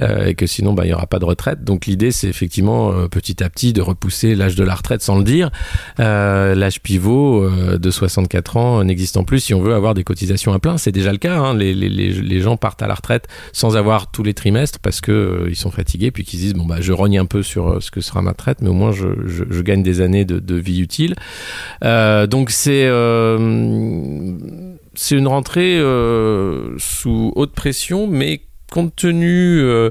et 0.00 0.34
que 0.34 0.46
sinon 0.46 0.72
bah, 0.72 0.84
il 0.84 0.88
n'y 0.88 0.94
aura 0.94 1.06
pas 1.06 1.18
de 1.18 1.24
retraite. 1.24 1.64
Donc 1.64 1.86
l'idée 1.86 2.10
c'est 2.10 2.28
effectivement 2.28 2.92
petit 3.08 3.42
à 3.42 3.48
petit 3.48 3.72
de 3.72 3.82
repousser 3.82 4.34
l'âge 4.34 4.56
de 4.56 4.64
la 4.64 4.74
retraite 4.74 5.02
sans 5.02 5.18
le 5.18 5.24
dire. 5.24 5.50
L'âge 5.98 6.80
pivot 6.80 7.48
de 7.76 7.90
64 7.90 8.56
ans 8.56 8.84
n'existant 8.84 9.24
plus 9.24 9.40
si 9.40 9.54
on 9.54 9.60
veut 9.60 9.74
avoir 9.74 9.94
des 9.94 10.04
cotisations 10.04 10.52
à 10.52 10.58
plein. 10.58 10.78
C'est 10.78 10.92
déjà 10.92 11.12
le 11.12 11.18
cas. 11.18 11.38
Hein. 11.38 11.54
Les, 11.54 11.74
les, 11.74 11.88
les, 11.88 12.40
gens 12.40 12.56
partent 12.56 12.82
à 12.82 12.86
la 12.86 12.94
retraite 12.94 13.28
sans 13.52 13.76
avoir 13.76 14.10
tous 14.10 14.22
les 14.22 14.34
trimestres 14.34 14.78
parce 14.80 15.00
que 15.00 15.46
ils 15.48 15.56
sont 15.56 15.70
fatigués, 15.70 16.10
puis 16.10 16.24
qu'ils 16.24 16.40
disent 16.40 16.54
bon 16.54 16.64
bah 16.64 16.80
je 16.80 16.92
rogne 16.92 17.18
un 17.18 17.26
peu 17.26 17.42
sur 17.42 17.82
ce 17.82 17.90
que 17.90 18.00
sera 18.00 18.22
ma 18.22 18.30
retraite, 18.30 18.58
mais 18.60 18.68
au 18.68 18.74
moins 18.74 18.92
je, 18.92 19.06
je 19.26 19.62
gagne 19.62 19.75
des 19.82 20.00
années 20.00 20.24
de, 20.24 20.54
vie 20.54 20.80
utile. 20.80 21.14
Euh, 21.84 22.26
donc 22.26 22.50
c'est 22.50 22.86
euh, 22.86 24.36
c'est 24.94 25.16
une 25.16 25.28
rentrée 25.28 25.78
euh, 25.78 26.76
sous 26.78 27.32
haute 27.36 27.52
pression, 27.52 28.06
mais 28.06 28.40
compte 28.70 28.94
tenu 28.96 29.60
euh, 29.60 29.90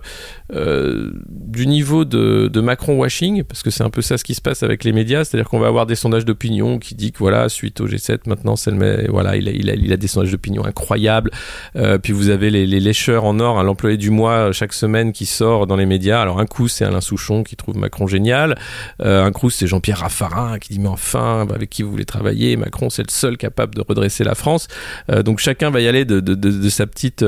euh, 0.53 1.11
du 1.29 1.67
niveau 1.67 2.05
de, 2.05 2.47
de, 2.47 2.61
Macron 2.61 2.97
washing, 2.97 3.43
parce 3.43 3.63
que 3.63 3.69
c'est 3.69 3.83
un 3.83 3.89
peu 3.89 4.01
ça 4.01 4.17
ce 4.17 4.23
qui 4.23 4.35
se 4.35 4.41
passe 4.41 4.63
avec 4.63 4.83
les 4.83 4.91
médias, 4.91 5.23
c'est-à-dire 5.23 5.49
qu'on 5.49 5.59
va 5.59 5.67
avoir 5.67 5.85
des 5.85 5.95
sondages 5.95 6.25
d'opinion 6.25 6.79
qui 6.79 6.95
dit 6.95 7.11
que 7.11 7.19
voilà, 7.19 7.49
suite 7.49 7.79
au 7.79 7.87
G7, 7.87 8.19
maintenant, 8.27 8.55
c'est 8.55 8.71
le, 8.71 9.07
voilà, 9.09 9.37
il 9.37 9.47
a, 9.47 9.51
il, 9.51 9.93
a, 9.93 9.97
des 9.97 10.07
sondages 10.07 10.31
d'opinion 10.31 10.65
incroyables. 10.65 11.31
Euh, 11.75 11.97
puis 11.97 12.13
vous 12.13 12.29
avez 12.29 12.49
les, 12.49 12.65
les 12.65 12.79
lécheurs 12.79 13.25
en 13.25 13.39
or, 13.39 13.59
hein, 13.59 13.63
l'employé 13.63 13.97
du 13.97 14.09
mois 14.09 14.51
chaque 14.51 14.73
semaine 14.73 15.13
qui 15.13 15.25
sort 15.25 15.67
dans 15.67 15.75
les 15.75 15.85
médias. 15.85 16.21
Alors 16.21 16.39
un 16.39 16.45
coup, 16.45 16.67
c'est 16.67 16.85
Alain 16.85 17.01
Souchon 17.01 17.43
qui 17.43 17.55
trouve 17.55 17.77
Macron 17.77 18.07
génial. 18.07 18.57
Un 18.99 19.31
coup, 19.31 19.49
c'est 19.49 19.67
Jean-Pierre 19.67 19.99
Raffarin 19.99 20.59
qui 20.59 20.73
dit 20.73 20.79
mais 20.79 20.89
enfin, 20.89 21.47
avec 21.53 21.69
qui 21.69 21.83
vous 21.83 21.91
voulez 21.91 22.05
travailler? 22.05 22.57
Macron, 22.57 22.89
c'est 22.89 23.03
le 23.03 23.11
seul 23.11 23.37
capable 23.37 23.75
de 23.75 23.81
redresser 23.87 24.23
la 24.23 24.35
France. 24.35 24.67
Donc 25.09 25.39
chacun 25.39 25.69
va 25.69 25.81
y 25.81 25.87
aller 25.87 26.05
de, 26.05 26.19
de, 26.19 26.35
de 26.35 26.69
sa 26.69 26.87
petite 26.87 27.25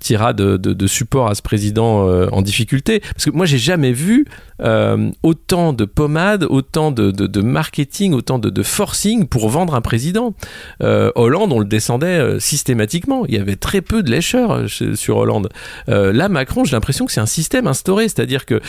tirade 0.00 0.36
de, 0.36 0.65
de, 0.74 0.86
support 0.86 1.28
à 1.28 1.34
ce 1.34 1.42
président 1.42 2.06
en 2.30 2.42
difficulté. 2.42 3.00
Parce 3.00 3.24
que 3.24 3.30
moi, 3.30 3.46
j'ai 3.46 3.58
jamais 3.58 3.92
vu 3.92 4.26
euh, 4.62 5.10
autant 5.22 5.72
de 5.72 5.84
pommade, 5.84 6.46
autant 6.48 6.90
de, 6.90 7.10
de, 7.10 7.40
marketing, 7.42 8.14
autant 8.14 8.38
de, 8.38 8.62
forcing 8.62 9.26
pour 9.26 9.48
vendre 9.48 9.74
un 9.74 9.80
président. 9.80 10.34
Euh, 10.82 11.12
Hollande, 11.14 11.52
on 11.52 11.58
le 11.58 11.66
descendait 11.66 12.06
euh, 12.06 12.40
systématiquement. 12.40 13.26
Il 13.26 13.34
y 13.34 13.38
avait 13.38 13.56
très 13.56 13.82
peu 13.82 14.02
de 14.02 14.10
lécheurs 14.10 14.52
euh, 14.52 14.94
sur 14.94 15.18
Hollande. 15.18 15.50
Euh, 15.88 16.12
là, 16.12 16.28
Macron, 16.28 16.64
j'ai 16.64 16.72
l'impression 16.72 17.06
que 17.06 17.12
c'est 17.12 17.20
un 17.20 17.26
système 17.26 17.66
instauré, 17.66 18.04
c'est-à-dire 18.04 18.46
que 18.46 18.60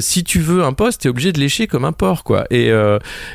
si 0.00 0.24
tu 0.24 0.40
veux 0.40 0.64
un 0.64 0.72
poste, 0.72 1.02
t'es 1.02 1.08
obligé 1.08 1.32
de 1.32 1.38
lécher 1.38 1.66
comme 1.66 1.84
un 1.84 1.92
porc, 1.92 2.24
quoi. 2.24 2.44
Et, 2.50 2.70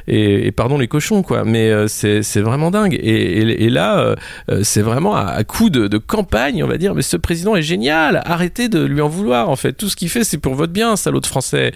et, 0.07 0.51
pardon 0.51 0.77
les 0.77 0.87
cochons, 0.87 1.23
quoi. 1.23 1.43
Mais 1.43 1.87
c'est 1.87 2.41
vraiment 2.41 2.71
dingue. 2.71 2.93
Et, 2.93 3.65
et, 3.65 3.69
là, 3.69 4.15
c'est 4.63 4.81
vraiment 4.81 5.15
à, 5.15 5.43
coup 5.43 5.69
de 5.69 5.97
campagne, 5.97 6.63
on 6.63 6.67
va 6.67 6.77
dire. 6.77 6.95
Mais 6.95 7.01
ce 7.01 7.17
président 7.17 7.55
est 7.55 7.61
génial. 7.61 8.10
Arrêtez 8.17 8.69
de 8.69 8.83
lui 8.83 9.01
en 9.01 9.07
vouloir. 9.07 9.49
En 9.49 9.55
fait, 9.55 9.73
tout 9.73 9.89
ce 9.89 9.95
qu'il 9.95 10.09
fait, 10.09 10.23
c'est 10.23 10.37
pour 10.37 10.55
votre 10.55 10.73
bien, 10.73 10.95
salaud 10.95 11.19
de 11.19 11.25
français. 11.25 11.71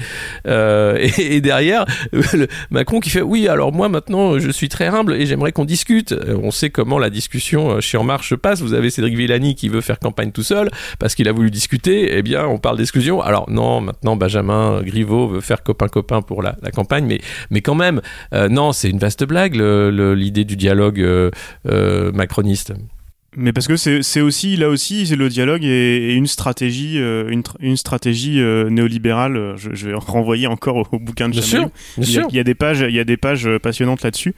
Euh, 0.48 0.98
et, 1.18 1.42
derrière, 1.42 1.86
Macron 2.70 3.00
qui 3.00 3.10
fait 3.10 3.22
oui, 3.22 3.48
alors 3.48 3.72
moi 3.72 3.90
maintenant 3.90 4.40
je 4.40 4.50
suis 4.50 4.70
très 4.70 4.88
humble 4.88 5.14
et 5.14 5.26
j'aimerais 5.26 5.52
qu'on 5.52 5.66
discute. 5.66 6.12
Euh, 6.12 6.38
on 6.42 6.52
sait 6.52 6.70
comment 6.70 7.00
la 7.00 7.10
discussion 7.10 7.72
euh, 7.72 7.82
chez 7.82 7.98
En 7.98 8.04
Marche 8.04 8.30
se 8.30 8.36
passe. 8.36 8.62
Vous 8.62 8.74
avez 8.74 8.90
Cédric 8.90 9.16
Villani 9.16 9.56
qui 9.56 9.70
veut 9.70 9.82
faire 9.82 10.00
campagne 10.00 10.32
tout 10.32 10.44
seul 10.44 10.70
parce 11.00 11.16
qu'il 11.16 11.28
a 11.28 11.32
voulu 11.32 11.52
discuter. 11.52 12.18
Eh 12.18 12.22
bien, 12.22 12.46
on 12.46 12.58
parle 12.58 12.78
d'exclusion. 12.78 13.22
Alors 13.22 13.50
non, 13.50 13.82
maintenant 13.82 14.16
Benjamin 14.16 14.82
Griveaux 14.84 15.28
veut 15.28 15.42
faire 15.42 15.64
copain-copain 15.64 16.22
pour 16.22 16.42
la, 16.42 16.56
campagne, 16.74 17.06
mais, 17.06 17.20
mais 17.52 17.62
quand 17.62 17.76
même, 17.76 18.02
non, 18.34 18.74
c'est 18.74 18.90
une 18.90 19.00
vaste 19.00 19.24
blague 19.24 19.56
l'idée 19.56 20.44
du 20.44 20.56
dialogue 20.56 21.32
macroniste. 22.14 22.74
Mais 23.38 23.54
parce 23.54 23.68
que 23.68 23.76
c'est 23.76 24.22
aussi 24.22 24.56
là 24.56 24.70
aussi 24.70 25.08
c'est 25.08 25.16
le 25.16 25.30
dialogue 25.30 25.64
et, 25.64 26.14
une 26.14 26.28
stratégie 26.28 27.00
euh, 27.00 27.30
une, 27.30 27.44
une 27.60 27.78
stratégie 27.78 28.40
euh, 28.40 28.70
néolibérale. 28.70 29.56
Je, 29.58 29.74
je, 29.74 29.90
vais 29.90 29.94
renvoyer 29.96 30.48
encore 30.48 30.78
au, 30.78 30.88
au 30.92 31.00
bouquin 31.00 31.28
de 31.28 31.34
bien 31.34 31.42
Chamaillou. 31.42 31.72
Sûr, 31.96 31.98
bien 31.98 32.08
il, 32.08 32.14
y 32.14 32.18
a, 32.18 32.22
sûr. 32.22 32.28
il 32.32 32.36
y 32.36 32.40
a 32.40 32.44
des 32.44 32.56
pages 32.56 32.86
il 32.88 32.96
y 32.96 33.00
a 33.00 33.04
des 33.04 33.18
pages 33.18 33.50
passionnantes 33.62 34.04
là-dessus. 34.04 34.36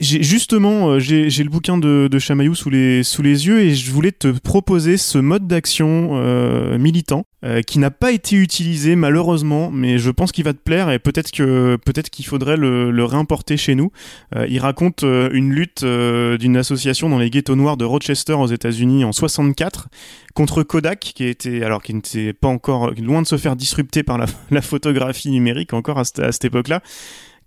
Justement 0.00 0.98
j'ai 0.98 1.28
le 1.28 1.50
bouquin 1.50 1.76
de, 1.76 2.08
de 2.10 2.18
Chamaillou 2.18 2.54
sous 2.54 2.70
les 2.70 3.02
sous 3.02 3.22
les 3.22 3.46
yeux 3.46 3.60
et 3.60 3.74
je 3.74 3.90
voulais 3.90 4.12
te 4.12 4.28
proposer 4.28 4.96
ce 4.96 5.18
mode 5.18 5.46
d'action 5.46 6.12
euh, 6.14 6.78
militant 6.78 7.26
euh, 7.42 7.62
qui 7.62 7.78
n'a 7.78 7.90
pas 7.90 8.12
été 8.12 8.36
utilisé 8.36 8.96
malheureusement, 8.96 9.70
mais 9.70 9.96
je 9.98 10.10
pense 10.10 10.30
qu'il 10.30 10.44
va 10.44 10.52
te 10.52 10.58
plaire 10.58 10.90
et 10.90 10.98
peut-être 10.98 11.30
que 11.30 11.76
peut-être 11.84 12.10
qu'il 12.10 12.26
faudrait 12.26 12.58
le, 12.58 12.90
le, 12.90 13.04
réimporter 13.04 13.56
chez 13.56 13.74
nous. 13.74 13.92
Euh, 14.36 14.46
il 14.48 14.58
raconte 14.58 15.04
euh, 15.04 15.30
une 15.32 15.50
lutte 15.50 15.82
euh, 15.82 16.36
d'une 16.36 16.58
association 16.58 17.08
dans 17.08 17.18
les 17.18 17.30
ghettos 17.30 17.56
noirs 17.56 17.78
de 17.78 17.86
Rochester 17.86 18.34
aux 18.34 18.46
États-Unis 18.46 19.06
en 19.06 19.12
64 19.12 19.88
contre 20.34 20.62
Kodak, 20.62 21.00
qui 21.00 21.24
était 21.24 21.62
alors 21.62 21.82
qui 21.82 21.94
n'était 21.94 22.34
pas 22.34 22.48
encore 22.48 22.90
loin 23.00 23.22
de 23.22 23.26
se 23.26 23.38
faire 23.38 23.56
disrupter 23.56 24.02
par 24.02 24.18
la, 24.18 24.26
la 24.50 24.60
photographie 24.60 25.30
numérique 25.30 25.72
encore 25.72 25.98
à, 25.98 26.02
à 26.02 26.32
cette 26.32 26.44
époque-là 26.44 26.82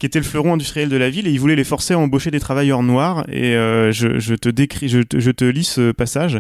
qui 0.04 0.08
était 0.08 0.20
le 0.20 0.26
fleuron 0.26 0.52
industriel 0.52 0.89
de 0.89 0.98
la 0.98 1.10
ville, 1.10 1.30
et 1.30 1.32
il 1.32 1.39
voulait 1.39 1.56
les 1.56 1.63
forcer 1.63 1.94
à 1.94 1.98
embaucher 1.98 2.30
des 2.30 2.42
travailleurs 2.42 2.84
noirs. 2.84 3.24
Et 3.32 3.56
euh, 3.56 3.94
je, 3.94 4.36
te 4.36 4.50
décris, 4.50 4.89
je 4.89 5.00
te, 5.02 5.46
lis 5.46 5.63
ce 5.63 5.94
passage. 5.94 6.39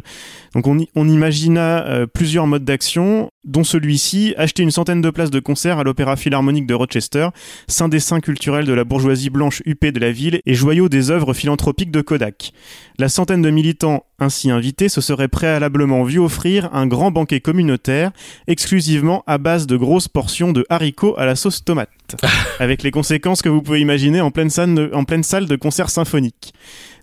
Donc 0.53 0.67
on 0.67 1.07
imagina 1.07 1.87
euh, 1.87 2.05
plusieurs 2.05 2.45
modes 2.45 2.65
d'action, 2.65 3.31
dont 3.45 3.63
celui-ci 3.63 4.33
acheter 4.35 4.63
une 4.63 4.71
centaine 4.71 4.99
de 4.99 5.09
places 5.09 5.31
de 5.31 5.39
concert 5.39 5.79
à 5.79 5.85
l'Opéra 5.85 6.17
Philharmonique 6.17 6.67
de 6.67 6.73
Rochester, 6.73 7.29
saint 7.69 7.87
dessin 7.87 8.19
culturel 8.19 8.65
de 8.65 8.73
la 8.73 8.83
bourgeoisie 8.83 9.29
blanche 9.29 9.61
huppée 9.65 9.93
de 9.93 9.99
la 10.01 10.11
ville 10.11 10.41
et 10.45 10.55
joyau 10.55 10.89
des 10.89 11.09
œuvres 11.09 11.33
philanthropiques 11.33 11.91
de 11.91 12.01
Kodak. 12.01 12.51
La 12.99 13.07
centaine 13.07 13.41
de 13.41 13.49
militants 13.49 14.03
ainsi 14.23 14.49
invités 14.49 14.89
se 14.89 15.01
seraient 15.01 15.27
préalablement 15.27 16.03
vus 16.03 16.19
offrir 16.19 16.73
un 16.73 16.87
grand 16.87 17.11
banquet 17.11 17.39
communautaire 17.39 18.11
exclusivement 18.47 19.23
à 19.27 19.37
base 19.37 19.67
de 19.67 19.77
grosses 19.77 20.07
portions 20.07 20.51
de 20.51 20.65
haricots 20.69 21.15
à 21.17 21.25
la 21.25 21.35
sauce 21.35 21.63
tomate, 21.63 21.89
avec 22.59 22.83
les 22.83 22.91
conséquences 22.91 23.41
que 23.41 23.49
vous 23.49 23.61
pouvez 23.61 23.81
imaginer 23.81 24.21
en 24.21 24.31
pleine 24.31 24.49
salle 24.49 24.73
de, 24.73 24.91
en 24.93 25.03
pleine 25.03 25.23
salle 25.23 25.45
de 25.45 25.55
concert 25.55 25.89
symphonique. 25.89 26.53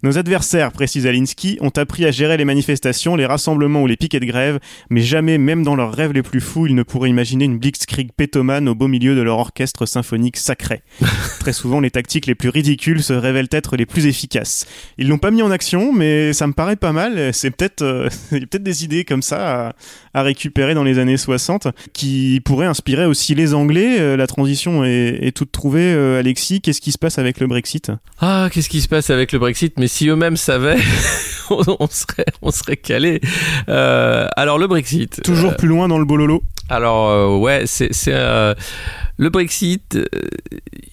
Nos 0.02 0.16
adversaires, 0.16 0.72
précise 0.72 1.06
Alinsky, 1.06 1.58
ont 1.60 1.70
appris 1.76 2.06
à 2.06 2.10
gérer 2.10 2.36
les 2.36 2.44
manifestations, 2.44 3.16
les 3.16 3.26
rassemblements 3.26 3.82
ou 3.82 3.86
les 3.86 3.96
piquets 3.96 4.20
de 4.20 4.24
grève, 4.26 4.58
mais 4.88 5.02
jamais, 5.02 5.36
même 5.36 5.62
dans 5.62 5.76
leurs 5.76 5.92
rêves 5.92 6.12
les 6.12 6.22
plus 6.22 6.40
fous, 6.40 6.66
ils 6.66 6.74
ne 6.74 6.82
pourraient 6.82 7.10
imaginer 7.10 7.44
une 7.44 7.58
blitzkrieg 7.58 8.10
pétomane 8.16 8.68
au 8.68 8.74
beau 8.74 8.88
milieu 8.88 9.14
de 9.14 9.20
leur 9.20 9.38
orchestre 9.38 9.84
symphonique 9.86 10.36
sacré. 10.36 10.82
Très 11.40 11.52
souvent, 11.52 11.80
les 11.80 11.90
tactiques 11.90 12.26
les 12.26 12.34
plus 12.34 12.48
ridicules 12.48 13.02
se 13.02 13.12
révèlent 13.12 13.48
être 13.50 13.76
les 13.76 13.86
plus 13.86 14.06
efficaces. 14.06 14.66
Ils 14.98 15.08
l'ont 15.08 15.18
pas 15.18 15.30
mis 15.30 15.42
en 15.42 15.50
action, 15.50 15.92
mais 15.92 16.32
ça 16.32 16.46
me 16.46 16.52
paraît 16.52 16.76
pas 16.76 16.92
mal. 16.92 17.34
C'est 17.34 17.50
peut-être 17.50 17.82
euh, 17.82 18.08
il 18.32 18.38
y 18.38 18.42
a 18.42 18.46
peut-être 18.46 18.62
des 18.62 18.84
idées 18.84 19.04
comme 19.04 19.22
ça 19.22 19.68
à, 19.68 19.72
à 20.14 20.22
récupérer 20.22 20.74
dans 20.74 20.84
les 20.84 20.98
années 20.98 21.16
60 21.16 21.68
qui 21.92 22.40
pourraient 22.44 22.66
inspirer 22.66 23.06
aussi 23.06 23.34
les 23.34 23.54
Anglais. 23.54 23.96
Euh, 24.00 24.16
La 24.16 24.26
transition 24.26 24.84
est, 24.84 25.18
est 25.20 25.36
toute 25.36 25.52
trouvée. 25.52 25.92
Euh, 25.92 26.18
Alexis, 26.20 26.60
qu'est-ce 26.60 26.80
qui 26.80 26.92
se 26.92 26.98
passe 26.98 27.18
avec 27.18 27.40
le 27.40 27.46
Brexit? 27.46 27.90
Ah, 28.20 28.48
qu'est-ce 28.52 28.68
qui 28.68 28.80
se 28.80 28.88
passe 28.88 29.10
avec 29.10 29.32
le 29.32 29.38
Brexit? 29.38 29.78
Mais 29.78 29.88
si 29.90 30.08
eux-mêmes 30.08 30.36
savaient, 30.36 30.78
on, 31.50 31.88
serait, 31.88 32.26
on 32.42 32.52
serait 32.52 32.76
calé. 32.76 33.20
Euh, 33.68 34.28
alors 34.36 34.56
le 34.56 34.68
Brexit. 34.68 35.20
Toujours 35.24 35.50
euh, 35.50 35.56
plus 35.56 35.66
loin 35.66 35.88
dans 35.88 35.98
le 35.98 36.04
bololo. 36.04 36.44
Alors 36.68 37.08
euh, 37.08 37.36
ouais, 37.36 37.64
c'est 37.66 37.92
c'est, 37.92 38.12
le 38.12 39.28
Brexit. 39.30 39.98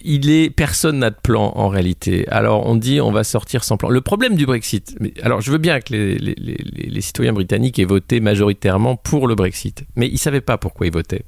il 0.01 0.31
est 0.31 0.49
personne 0.49 0.97
n'a 0.97 1.11
de 1.11 1.15
plan 1.21 1.53
en 1.55 1.67
réalité. 1.67 2.27
Alors 2.29 2.65
on 2.65 2.75
dit 2.75 2.99
on 2.99 3.11
va 3.11 3.23
sortir 3.23 3.63
sans 3.63 3.77
plan. 3.77 3.89
Le 3.89 4.01
problème 4.01 4.35
du 4.35 4.47
Brexit. 4.47 4.95
Mais, 4.99 5.13
alors 5.21 5.41
je 5.41 5.51
veux 5.51 5.59
bien 5.59 5.79
que 5.79 5.93
les, 5.93 6.17
les, 6.17 6.35
les, 6.35 6.57
les 6.89 7.01
citoyens 7.01 7.33
britanniques 7.33 7.77
aient 7.77 7.85
voté 7.85 8.19
majoritairement 8.19 8.95
pour 8.95 9.27
le 9.27 9.35
Brexit, 9.35 9.85
mais 9.95 10.07
ils 10.07 10.17
savaient 10.17 10.41
pas 10.41 10.57
pourquoi 10.57 10.87
ils 10.87 10.93
votaient. 10.93 11.23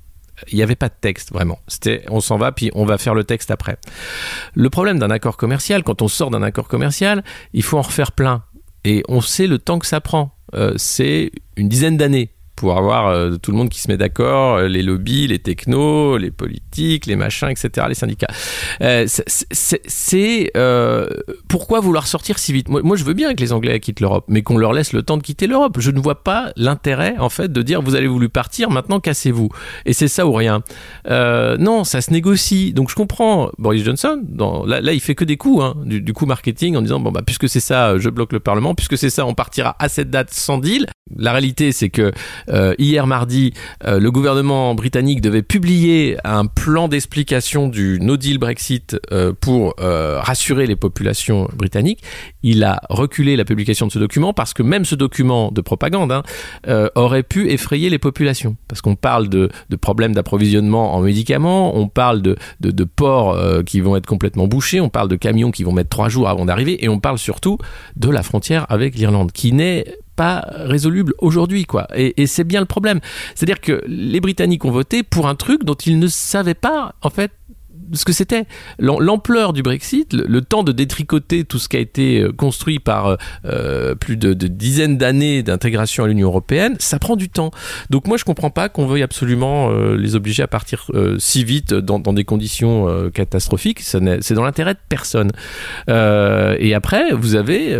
Il 0.52 0.56
n'y 0.56 0.64
avait 0.64 0.76
pas 0.76 0.90
de 0.90 0.94
texte 1.00 1.32
vraiment. 1.32 1.60
C'était 1.68 2.04
on 2.10 2.22
s'en 2.22 2.38
va 2.38 2.52
puis 2.52 2.72
on 2.74 2.86
va 2.86 2.98
faire 2.98 3.14
le 3.14 3.24
texte 3.24 3.52
après. 3.52 3.78
Le 4.54 4.70
problème 4.70 5.00
d'un 5.00 5.12
accord 5.12 5.38
commercial, 5.38 5.84
quand 5.84 6.02
on 6.02 6.08
sort 6.08 6.32
d'un 6.32 6.44
accord 6.44 6.68
commercial, 6.68 7.24
il 7.54 7.64
faut 7.64 7.78
en 7.78 7.84
refaire 7.84 8.12
plein. 8.12 8.44
Et 8.84 9.04
on 9.08 9.22
sait 9.22 9.48
le 9.48 9.60
temps 9.60 9.80
que 9.80 9.88
ça 9.88 10.02
prend. 10.02 10.36
Euh, 10.56 10.74
c'est 10.78 11.32
une 11.58 11.70
dizaine 11.70 11.98
d'années 11.98 12.32
pour 12.60 12.78
avoir 12.78 13.08
euh, 13.08 13.38
tout 13.42 13.52
le 13.52 13.58
monde 13.58 13.70
qui 13.70 13.80
se 13.80 13.88
met 13.88 13.96
d'accord, 13.96 14.58
euh, 14.58 14.68
les 14.68 14.82
lobbies, 14.84 15.28
les 15.28 15.40
technos, 15.40 16.18
les 16.18 16.30
politiques, 16.30 17.06
les 17.06 17.16
machins, 17.16 17.48
etc., 17.48 17.88
les 17.88 17.96
syndicats. 17.96 18.28
Euh, 18.82 19.06
c'est- 19.08 20.52
pourquoi 21.48 21.80
vouloir 21.80 22.06
sortir 22.06 22.38
si 22.38 22.52
vite? 22.52 22.68
Moi, 22.68 22.98
je 22.98 23.04
veux 23.06 23.14
bien 23.14 23.34
que 23.34 23.42
les 23.42 23.54
Anglais 23.54 23.80
quittent 23.80 24.02
l'Europe, 24.02 24.26
mais 24.28 24.42
qu'on 24.42 24.58
leur 24.58 24.74
laisse 24.74 24.92
le 24.92 25.04
temps 25.04 25.16
de 25.16 25.24
quitter 25.24 25.48
l'Europe. 25.48 25.78
Je 25.80 25.92
ne 25.92 26.00
vois 26.02 26.22
pas 26.24 26.52
l'intérêt, 26.58 27.16
en 27.18 27.30
fait, 27.30 27.52
de 27.52 27.62
dire 27.62 27.82
vous 27.82 27.96
avez 27.96 28.08
voulu 28.08 28.28
partir, 28.28 28.70
maintenant 28.70 29.00
cassez-vous. 29.00 29.50
Et 29.86 29.94
c'est 29.94 30.10
ça 30.10 30.28
ou 30.28 30.34
rien. 30.34 30.62
Non, 31.10 31.84
ça 31.86 32.02
se 32.02 32.12
négocie. 32.12 32.74
Donc 32.74 32.90
je 32.90 32.96
comprends 32.96 33.50
Boris 33.58 33.84
Johnson. 33.84 34.22
Là, 34.68 34.82
là, 34.82 34.92
il 34.94 35.00
fait 35.00 35.16
que 35.16 35.24
des 35.24 35.38
coups, 35.38 35.64
hein, 35.64 35.76
du, 35.86 36.02
du 36.02 36.12
coup 36.14 36.26
marketing, 36.26 36.76
en 36.76 36.82
disant 36.82 37.00
bon 37.00 37.12
bah 37.12 37.22
puisque 37.26 37.48
c'est 37.48 37.60
ça, 37.62 37.98
je 37.98 38.10
bloque 38.10 38.34
le 38.34 38.40
Parlement. 38.42 38.76
Puisque 38.76 38.98
c'est 38.98 39.10
ça, 39.10 39.26
on 39.26 39.34
partira 39.34 39.76
à 39.80 39.88
cette 39.88 40.10
date 40.10 40.32
sans 40.34 40.58
deal. 40.58 40.86
La 41.18 41.32
réalité, 41.32 41.72
c'est 41.72 41.90
que 41.90 42.12
euh, 42.50 42.74
hier 42.78 43.08
mardi, 43.08 43.54
euh, 43.86 44.00
le 44.00 44.12
gouvernement 44.12 44.76
britannique 44.76 45.22
devait 45.22 45.42
publier 45.42 46.18
un 46.24 46.46
plan 46.46 46.88
d'explication 46.88 47.68
du 47.68 48.00
No 48.02 48.18
Deal 48.18 48.38
Brexit 48.38 48.98
euh, 49.12 49.34
pour 49.40 49.76
rassurer 49.80 50.68
les 50.68 50.76
populations 50.76 51.48
britanniques. 51.56 52.04
Il 52.44 52.64
a 52.64 52.82
reculé 52.90 53.36
la 53.36 53.46
publication 53.46 53.88
de 53.88 53.92
ce 53.92 54.00
document 54.00 54.34
parce 54.34 54.54
que 54.54 54.64
même 54.64 54.86
ce 54.86 54.96
document 54.96 55.52
de 55.52 55.62
propagande 55.62 56.12
hein, 56.12 56.24
aurait 56.96 57.24
pu 57.24 57.50
effrayer 57.50 57.90
les 57.90 57.98
populations. 58.00 58.56
Parce 58.68 58.82
qu'on 58.82 58.96
parle 58.96 59.30
de, 59.30 59.50
problèmes 59.80 60.14
d'approvisionnement 60.14 60.96
en 60.96 61.02
médicaments, 61.02 61.76
on 61.78 61.88
parle 61.88 62.22
de, 62.22 62.36
ports 62.84 63.38
qui 63.66 63.82
vont 63.82 63.96
être 63.96 64.06
complètement 64.06 64.48
bouchés, 64.48 64.82
on 64.82 64.90
parle 64.90 65.08
de 65.08 65.16
camions 65.16 65.52
qui 65.52 65.64
vont 65.64 65.72
mettre 65.72 65.90
trois 65.90 66.10
jours 66.10 66.30
avant 66.30 66.46
d'arriver, 66.46 66.84
et 66.84 66.90
on 66.90 67.00
parle 67.00 67.18
surtout 67.18 67.58
de 67.96 68.10
la 68.10 68.24
frontière 68.24 68.66
avec 68.70 68.96
l'Irlande, 68.96 69.32
qui 69.32 69.52
n'est 69.54 69.86
pas 70.20 70.44
résoluble 70.52 71.14
aujourd'hui, 71.20 71.64
quoi. 71.64 71.88
Et, 71.96 72.28
c'est 72.28 72.44
bien 72.44 72.60
le 72.60 72.66
problème. 72.66 73.00
C'est-à-dire 73.36 73.62
que 73.62 73.82
les 73.88 74.20
Britanniques 74.20 74.66
ont 74.66 74.72
voté 74.72 75.02
pour 75.02 75.30
un 75.30 75.36
truc 75.36 75.64
dont 75.64 75.76
ils 75.76 75.98
ne 75.98 76.08
savaient 76.08 76.56
pas, 76.56 76.96
en 77.02 77.10
fait, 77.10 77.32
ce 77.94 78.06
que 78.06 78.14
c'était. 78.14 78.46
L'am- 78.78 79.00
L'ampleur 79.02 79.54
du 79.54 79.64
Brexit, 79.64 80.14
le, 80.14 80.42
temps 80.42 80.64
de 80.64 80.72
détricoter 80.72 81.44
tout 81.44 81.60
ce 81.60 81.68
qui 81.70 81.78
a 81.78 81.80
été 81.80 82.22
euh, 82.22 82.32
construit 82.32 82.80
par 82.80 83.08
euh, 83.08 83.16
euh, 83.46 83.96
plus 83.96 84.18
de, 84.18 84.34
dizaines 84.34 84.98
d'années 84.98 85.44
d'intégration 85.44 86.04
à 86.04 86.08
l'Union 86.08 86.28
européenne, 86.28 86.76
ça 86.80 87.00
prend 87.00 87.16
du 87.16 87.30
temps. 87.30 87.52
Donc 87.90 88.08
moi 88.08 88.18
je 88.18 88.24
comprends 88.24 88.50
pas 88.50 88.70
qu'on 88.70 88.86
veuille 88.86 89.04
absolument 89.04 89.72
les 89.72 90.16
obliger 90.16 90.44
à 90.44 90.48
partir 90.48 90.90
si 91.18 91.44
vite 91.44 91.74
dans, 91.74 92.00
des 92.00 92.24
conditions 92.24 93.10
catastrophiques. 93.12 93.82
C'est 93.82 94.34
dans 94.34 94.44
l'intérêt 94.44 94.74
de 94.74 94.80
personne. 94.88 95.32
Et 95.88 96.74
après 96.74 97.12
vous 97.14 97.36
avez 97.36 97.74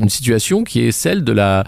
une 0.00 0.08
situation 0.08 0.64
qui 0.64 0.80
est 0.80 0.92
celle 0.92 1.24
de 1.24 1.32
la 1.32 1.64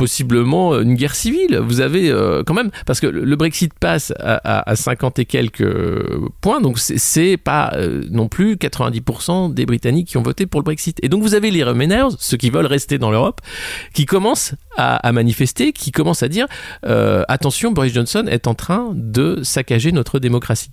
possiblement 0.00 0.80
une 0.80 0.94
guerre 0.94 1.14
civile. 1.14 1.58
Vous 1.58 1.82
avez 1.82 2.08
euh, 2.10 2.42
quand 2.42 2.54
même, 2.54 2.70
parce 2.86 3.00
que 3.00 3.06
le 3.06 3.36
Brexit 3.36 3.70
passe 3.78 4.14
à, 4.18 4.36
à, 4.60 4.70
à 4.70 4.74
50 4.74 5.18
et 5.18 5.26
quelques 5.26 5.60
euh, 5.60 6.20
points, 6.40 6.62
donc 6.62 6.78
c'est- 6.78 7.36
pas 7.36 7.72
euh, 7.76 8.02
non 8.10 8.26
plus 8.28 8.56
90% 8.56 9.52
des 9.52 9.66
Britanniques 9.66 10.08
qui 10.08 10.16
ont 10.16 10.22
voté 10.22 10.46
pour 10.46 10.60
le 10.60 10.64
Brexit. 10.64 10.98
Et 11.02 11.10
donc 11.10 11.22
vous 11.22 11.34
avez 11.34 11.50
les 11.50 11.62
Remainers, 11.62 12.08
ceux 12.18 12.38
qui 12.38 12.48
veulent 12.48 12.64
rester 12.66 12.96
dans 12.96 13.10
l'Europe, 13.10 13.42
qui 13.92 14.06
commencent 14.06 14.54
à, 14.78 15.12
manifester, 15.12 15.72
qui 15.74 15.92
commencent 15.92 16.22
à 16.22 16.28
dire 16.28 16.46
euh, 16.86 17.22
attention, 17.28 17.70
Boris 17.72 17.92
Johnson 17.92 18.24
est 18.26 18.46
en 18.46 18.54
train 18.54 18.92
de 18.94 19.40
saccager 19.42 19.92
notre 19.92 20.18
démocratie. 20.18 20.70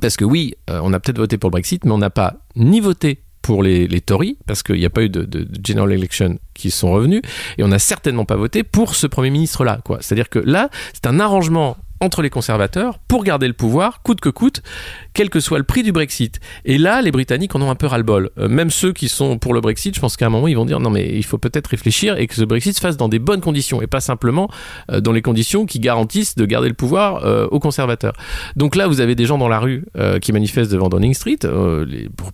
Parce 0.00 0.16
que 0.16 0.24
oui, 0.24 0.54
euh, 0.70 0.78
on 0.84 0.92
a 0.92 1.00
peut-être 1.00 1.18
voté 1.18 1.36
pour 1.36 1.50
le 1.50 1.52
Brexit, 1.52 1.84
mais 1.84 1.90
on 1.90 1.98
n'a 1.98 2.10
pas 2.10 2.36
ni 2.54 2.80
voté 2.80 3.22
pour 3.46 3.62
les, 3.62 3.86
les 3.86 4.00
Tories, 4.00 4.36
parce 4.46 4.64
qu'il 4.64 4.74
n'y 4.74 4.84
a 4.84 4.90
pas 4.90 5.02
eu 5.02 5.08
de, 5.08 5.48
general 5.64 5.92
election 5.92 6.36
qui 6.52 6.72
sont 6.72 6.90
revenus, 6.90 7.22
et 7.58 7.62
on 7.62 7.68
n'a 7.68 7.78
certainement 7.78 8.24
pas 8.24 8.34
voté 8.34 8.64
pour 8.64 8.96
ce 8.96 9.06
Premier 9.06 9.30
ministre-là. 9.30 9.78
C'est-à-dire 10.00 10.28
que 10.28 10.40
là, 10.40 10.68
c'est 10.92 11.06
un 11.06 11.20
arrangement 11.20 11.76
entre 12.00 12.22
les 12.22 12.30
conservateurs 12.30 12.98
pour 12.98 13.24
garder 13.24 13.46
le 13.46 13.54
pouvoir, 13.54 14.02
coûte 14.02 14.20
que 14.20 14.28
coûte, 14.28 14.62
quel 15.14 15.30
que 15.30 15.40
soit 15.40 15.58
le 15.58 15.64
prix 15.64 15.82
du 15.82 15.92
Brexit. 15.92 16.40
Et 16.64 16.78
là, 16.78 17.00
les 17.00 17.10
Britanniques 17.10 17.54
en 17.54 17.62
ont 17.62 17.70
un 17.70 17.74
peu 17.74 17.86
ras-le-bol. 17.86 18.30
Euh, 18.38 18.48
même 18.48 18.70
ceux 18.70 18.92
qui 18.92 19.08
sont 19.08 19.38
pour 19.38 19.54
le 19.54 19.60
Brexit, 19.60 19.94
je 19.94 20.00
pense 20.00 20.16
qu'à 20.16 20.26
un 20.26 20.30
moment, 20.30 20.48
ils 20.48 20.56
vont 20.56 20.66
dire 20.66 20.80
non 20.80 20.90
mais 20.90 21.08
il 21.16 21.24
faut 21.24 21.38
peut-être 21.38 21.68
réfléchir 21.68 22.18
et 22.18 22.26
que 22.26 22.34
ce 22.34 22.44
Brexit 22.44 22.74
se 22.74 22.80
fasse 22.80 22.96
dans 22.96 23.08
des 23.08 23.18
bonnes 23.18 23.40
conditions 23.40 23.80
et 23.80 23.86
pas 23.86 24.00
simplement 24.00 24.50
euh, 24.90 25.00
dans 25.00 25.12
les 25.12 25.22
conditions 25.22 25.64
qui 25.66 25.80
garantissent 25.80 26.34
de 26.34 26.44
garder 26.44 26.68
le 26.68 26.74
pouvoir 26.74 27.24
euh, 27.24 27.46
aux 27.50 27.60
conservateurs. 27.60 28.12
Donc 28.56 28.76
là, 28.76 28.86
vous 28.88 29.00
avez 29.00 29.14
des 29.14 29.24
gens 29.24 29.38
dans 29.38 29.48
la 29.48 29.58
rue 29.58 29.84
qui 30.20 30.32
manifestent 30.32 30.72
devant 30.72 30.88
Downing 30.88 31.14
Street. 31.14 31.38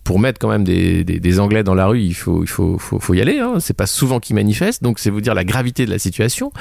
Pour, 0.03 0.19
mettre 0.19 0.39
quand 0.39 0.49
même 0.49 0.63
des, 0.63 1.39
Anglais 1.39 1.63
dans 1.63 1.73
la 1.73 1.87
rue, 1.87 2.01
il 2.01 2.13
faut, 2.13 2.43
il 2.43 2.47
faut, 2.47 2.77
faut, 2.77 2.99
faut 2.99 3.13
y 3.13 3.21
aller. 3.21 3.39
Hein. 3.39 3.55
C'est 3.59 3.75
pas 3.75 3.87
souvent 3.87 4.19
qu'ils 4.19 4.35
manifestent, 4.35 4.83
donc 4.83 4.99
c'est 4.99 5.09
vous 5.09 5.21
dire 5.21 5.33
la 5.33 5.43
gravité 5.43 5.85
de 5.85 5.91
la 5.91 5.99
situation. 5.99 6.51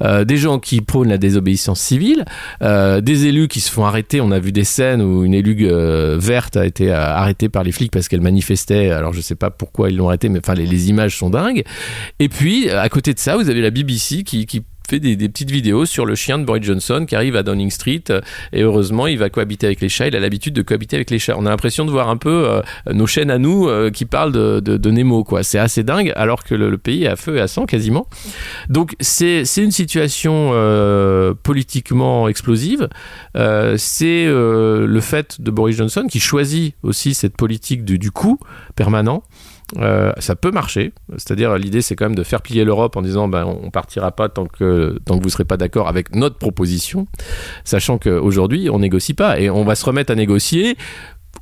Des 0.00 0.36
gens 0.36 0.58
qui 0.58 0.80
prônent 0.80 1.08
la 1.08 1.18
désobéissance 1.18 1.80
civile, 1.80 2.24
euh, 2.60 3.00
des 3.00 3.26
élus 3.26 3.48
qui 3.48 3.60
se 3.60 3.70
font 3.70 3.84
arrêter. 3.84 4.20
On 4.20 4.30
a 4.30 4.38
vu 4.38 4.52
des 4.52 4.64
scènes 4.64 5.00
où 5.00 5.24
une 5.24 5.34
élue 5.34 5.56
euh, 5.62 6.16
verte 6.18 6.56
a 6.56 6.66
été 6.66 6.90
euh, 6.90 6.96
arrêtée 6.96 7.48
par 7.48 7.62
les 7.62 7.72
flics 7.72 7.90
parce 7.90 8.08
qu'elle 8.08 8.20
manifestait. 8.20 8.90
Alors 8.90 9.12
je 9.12 9.20
sais 9.20 9.34
pas 9.34 9.50
pourquoi 9.50 9.90
ils 9.90 9.96
l'ont 9.96 10.08
arrêtée, 10.08 10.28
mais 10.28 10.40
enfin 10.40 10.54
les, 10.54 10.66
les 10.66 10.90
images 10.90 11.16
sont 11.16 11.30
dingues. 11.30 11.64
Et 12.18 12.28
puis 12.28 12.70
à 12.70 12.88
côté 12.88 13.14
de 13.14 13.18
ça, 13.18 13.36
vous 13.36 13.48
avez 13.48 13.60
la 13.60 13.70
BBC 13.70 14.24
qui, 14.24 14.46
qui 14.46 14.62
fait 14.88 15.00
des, 15.00 15.16
petites 15.28 15.50
vidéos 15.50 15.86
sur 15.86 16.06
le 16.06 16.14
chien 16.14 16.38
de 16.38 16.44
Boris 16.44 16.64
Johnson 16.64 17.04
qui 17.08 17.16
arrive 17.16 17.36
à 17.36 17.42
Downing 17.42 17.70
Street 17.70 18.04
euh, 18.10 18.20
et 18.52 18.62
heureusement 18.62 19.06
il 19.06 19.18
va 19.18 19.30
cohabiter 19.30 19.66
avec 19.66 19.80
les 19.80 19.88
chats 19.88 20.08
il 20.08 20.16
a 20.16 20.20
l'habitude 20.20 20.54
de 20.54 20.62
cohabiter 20.62 20.96
avec 20.96 21.10
les 21.10 21.18
chats. 21.18 21.36
On 21.38 21.46
a 21.46 21.50
l'impression 21.50 21.84
de 21.84 21.90
voir 21.90 22.08
un 22.08 22.16
peu 22.16 22.48
euh, 22.48 22.62
nos 22.92 23.06
chaînes 23.06 23.30
à 23.30 23.38
nous 23.38 23.68
euh, 23.68 23.90
qui 23.90 24.04
parlent 24.04 24.32
de, 24.32 24.90
Nemo 24.90 25.24
quoi. 25.24 25.42
C'est 25.42 25.58
assez 25.58 25.82
dingue 25.82 26.12
alors 26.16 26.44
que 26.44 26.54
le, 26.54 26.76
pays 26.76 27.04
est 27.04 27.08
à 27.08 27.16
feu 27.16 27.36
et 27.36 27.40
à 27.40 27.48
sang 27.48 27.64
quasiment. 27.64 28.06
Donc 28.68 28.94
c'est 29.00 29.44
une 29.56 29.70
situation 29.70 30.52
politiquement 31.42 32.28
explosive. 32.28 32.88
C'est 33.34 34.26
le 34.26 35.00
fait 35.00 35.40
de 35.40 35.50
Boris 35.50 35.76
Johnson 35.76 36.06
qui 36.10 36.20
choisit 36.20 36.74
aussi 36.82 37.14
cette 37.14 37.36
politique 37.36 37.84
du, 37.84 37.98
du 37.98 38.10
coup 38.10 38.38
permanent 38.74 39.22
euh, 39.78 40.12
ça 40.18 40.36
peut 40.36 40.50
marcher, 40.50 40.92
c'est-à-dire 41.12 41.56
l'idée 41.56 41.80
c'est 41.80 41.96
quand 41.96 42.04
même 42.04 42.14
de 42.14 42.22
faire 42.22 42.42
plier 42.42 42.64
l'Europe 42.64 42.96
en 42.96 43.02
disant 43.02 43.28
ben 43.28 43.44
on 43.44 43.70
partira 43.70 44.12
pas 44.12 44.28
tant 44.28 44.46
que 44.46 44.98
tant 45.06 45.18
que 45.18 45.22
vous 45.22 45.30
serez 45.30 45.44
pas 45.44 45.56
d'accord 45.56 45.88
avec 45.88 46.14
notre 46.14 46.36
proposition, 46.36 47.06
sachant 47.64 47.98
qu'aujourd'hui 47.98 48.68
on 48.70 48.78
négocie 48.78 49.14
pas 49.14 49.40
et 49.40 49.48
on 49.48 49.64
va 49.64 49.74
se 49.74 49.84
remettre 49.84 50.12
à 50.12 50.14
négocier 50.14 50.76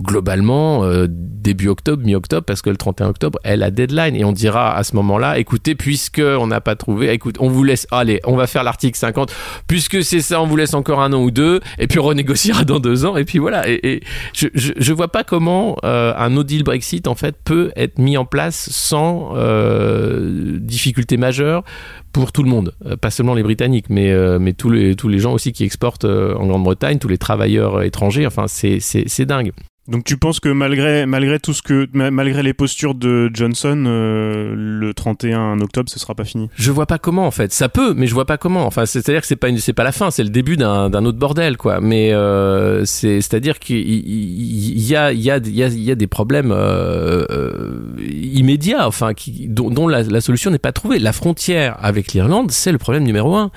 globalement 0.03 0.85
euh, 0.85 1.07
début 1.09 1.69
octobre, 1.69 2.03
mi-octobre, 2.05 2.45
parce 2.45 2.63
que 2.63 2.71
le 2.71 2.77
31 2.77 3.09
octobre 3.09 3.39
est 3.45 3.57
la 3.57 3.71
deadline. 3.71 4.17
Et 4.17 4.25
on 4.25 4.33
dira 4.33 4.77
à 4.77 4.83
ce 4.85 4.95
moment-là, 4.97 5.39
écoutez, 5.39 5.75
puisque 5.75 6.21
on 6.21 6.47
n'a 6.47 6.61
pas 6.61 6.77
trouvé, 6.77 7.13
écoute, 7.13 7.37
on 7.39 7.49
vous 7.49 7.65
laisse, 7.65 7.87
allez, 7.91 8.21
on 8.25 8.37
va 8.37 8.47
faire 8.47 8.65
l'article 8.65 8.99
50, 8.99 9.33
puisque 9.67 10.03
c'est 10.03 10.21
ça, 10.21 10.41
on 10.41 10.47
vous 10.47 10.57
laisse 10.57 10.75
encore 10.75 11.01
un 11.01 11.13
an 11.13 11.23
ou 11.23 11.31
deux, 11.31 11.61
et 11.79 11.87
puis 11.87 11.99
on 11.99 12.05
renégociera 12.05 12.65
dans 12.65 12.81
deux 12.81 13.05
ans, 13.05 13.17
et 13.17 13.25
puis 13.25 13.39
voilà. 13.39 13.69
Et, 13.69 14.03
je, 14.33 14.49
je, 14.55 14.93
vois 14.93 15.09
pas 15.09 15.25
comment 15.25 15.77
euh, 15.85 16.13
un 16.17 16.31
no 16.31 16.45
deal 16.45 16.65
Brexit 16.65 17.07
en 17.07 17.15
fait 17.15 17.37
peut 17.45 17.73
être 17.77 17.99
mis 17.99 18.17
en 18.17 18.25
place 18.25 18.69
sans 18.71 19.33
euh, 19.35 20.59
difficulté 20.61 21.17
majeure 21.17 21.65
pour 22.13 22.33
tout 22.33 22.43
le 22.43 22.51
monde, 22.51 22.75
pas 23.01 23.11
seulement 23.11 23.35
les 23.35 23.43
Britanniques, 23.43 23.91
mais, 23.91 24.13
mais 24.39 24.53
tous, 24.53 24.71
les, 24.71 24.97
tous 24.97 25.09
les 25.09 25.19
gens 25.19 25.33
aussi 25.33 25.53
qui 25.53 25.65
exportent 25.65 26.05
en 26.05 26.47
Grande-Bretagne, 26.47 26.99
tous 26.99 27.09
les 27.09 27.19
travailleurs 27.19 27.83
étrangers, 27.83 28.27
enfin 28.27 28.47
c'est 28.49 29.25
dingue. 29.25 29.53
Donc 29.91 30.05
tu 30.05 30.17
penses 30.17 30.39
que 30.39 30.49
malgré 30.49 31.05
malgré 31.05 31.41
tout 31.41 31.53
ce 31.53 31.63
que 31.63 31.89
malgré 31.93 32.45
les 32.45 32.55
postures 32.55 32.95
de 32.95 33.29
Johnson, 33.35 33.85
euh, 33.89 34.55
le 34.57 34.95
31 34.95 35.59
octobre, 35.61 35.91
ce 35.91 35.99
sera 35.99 36.15
pas 36.15 36.25
fini? 36.25 36.49
Je 36.55 36.71
vois 36.71 36.87
pas 36.87 36.99
comment 36.99 37.27
en 37.27 37.33
fait. 37.33 37.53
Ça 37.53 37.69
peut, 37.69 37.93
mais 37.97 38.07
je 38.07 38.15
vois 38.15 38.25
pas 38.25 38.39
comment. 38.39 38.67
Enfin, 38.67 38.87
c'est-à-dire 38.87 39.23
que 39.23 39.27
c'est 39.27 39.35
pas 39.35 39.49
c'est 39.57 39.73
pas 39.73 39.83
la 39.83 39.91
fin, 39.91 40.13
c'est 40.13 40.23
le 40.23 40.29
début 40.29 40.57
d'un 40.57 41.05
autre 41.05 41.19
bordel 41.19 41.57
quoi. 41.57 41.81
Mais 41.81 42.13
euh, 42.13 42.85
c'est 42.85 43.21
c'est-à-dire 43.21 43.59
qu'il 43.59 43.79
y, 43.81 44.95
a 44.95 45.13
il 45.13 45.21
y 45.21 45.31
a 45.31 45.39
il 45.39 45.57
y 45.57 45.63
a 45.65 45.69
y 45.69 45.91
a 45.91 45.95
des 45.97 46.07
problèmes 46.07 46.53
euh, 46.55 47.81
immédiats, 47.99 48.87
enfin 48.87 49.13
qui 49.13 49.49
dont, 49.49 49.89
la, 49.89 50.21
solution 50.21 50.53
n'est 50.53 50.59
pas 50.59 50.73
trouvée. 50.73 51.01
La 51.01 51.13
frontière 51.13 51.77
avec 51.81 52.00
l'Irlande, 52.09 52.51
c'est 52.51 52.73
le 52.73 52.79
problème 52.79 53.05
numéro 53.05 53.37
un. 53.37 53.51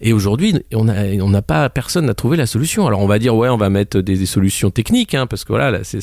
Et 0.00 0.12
aujourd'hui, 0.12 0.54
on 0.72 0.88
a 0.88 1.28
n'a 1.28 1.42
pas 1.42 1.68
personne 1.68 2.06
n'a 2.06 2.14
trouvé 2.14 2.36
la 2.36 2.46
solution. 2.46 2.86
Alors 2.86 3.00
on 3.00 3.06
va 3.06 3.18
dire 3.18 3.34
ouais, 3.34 3.48
on 3.48 3.56
va 3.56 3.70
mettre 3.70 4.00
des, 4.00 4.26
solutions 4.26 4.70
techniques, 4.70 5.14
hein, 5.14 5.26
parce 5.26 5.44
que 5.44 5.52
voilà 5.52 5.84
c'est 5.84 6.00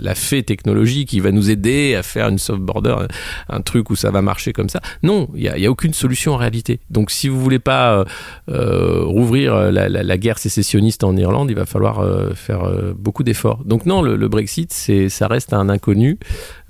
la, 0.00 0.14
fée 0.14 0.42
technologie 0.42 1.04
qui 1.04 1.20
va 1.20 1.30
nous 1.30 1.50
aider 1.50 1.94
à 1.94 2.02
faire 2.02 2.28
une 2.28 2.38
soft 2.38 2.60
border, 2.60 2.96
un, 3.48 3.60
truc 3.60 3.90
où 3.90 3.96
ça 3.96 4.10
va 4.10 4.22
marcher 4.22 4.52
comme 4.52 4.68
ça. 4.68 4.80
Non, 5.02 5.28
il 5.34 5.52
n'y 5.52 5.66
a, 5.66 5.70
aucune 5.70 5.94
solution 5.94 6.34
en 6.34 6.36
réalité. 6.36 6.80
Donc 6.90 7.10
si 7.10 7.28
vous 7.28 7.40
voulez 7.40 7.58
pas 7.58 7.94
euh, 7.94 8.04
euh, 8.50 9.02
rouvrir 9.04 9.72
la, 9.72 10.18
guerre 10.18 10.38
sécessionniste 10.38 11.04
en 11.04 11.16
Irlande, 11.16 11.50
il 11.50 11.56
va 11.56 11.66
falloir 11.66 12.00
euh, 12.00 12.32
faire 12.34 12.70
beaucoup 12.96 13.22
d'efforts. 13.22 13.64
Donc 13.64 13.86
non, 13.86 14.02
le, 14.02 14.28
Brexit, 14.28 14.72
ça 15.08 15.28
reste 15.28 15.52
un 15.52 15.68
inconnu. 15.68 16.18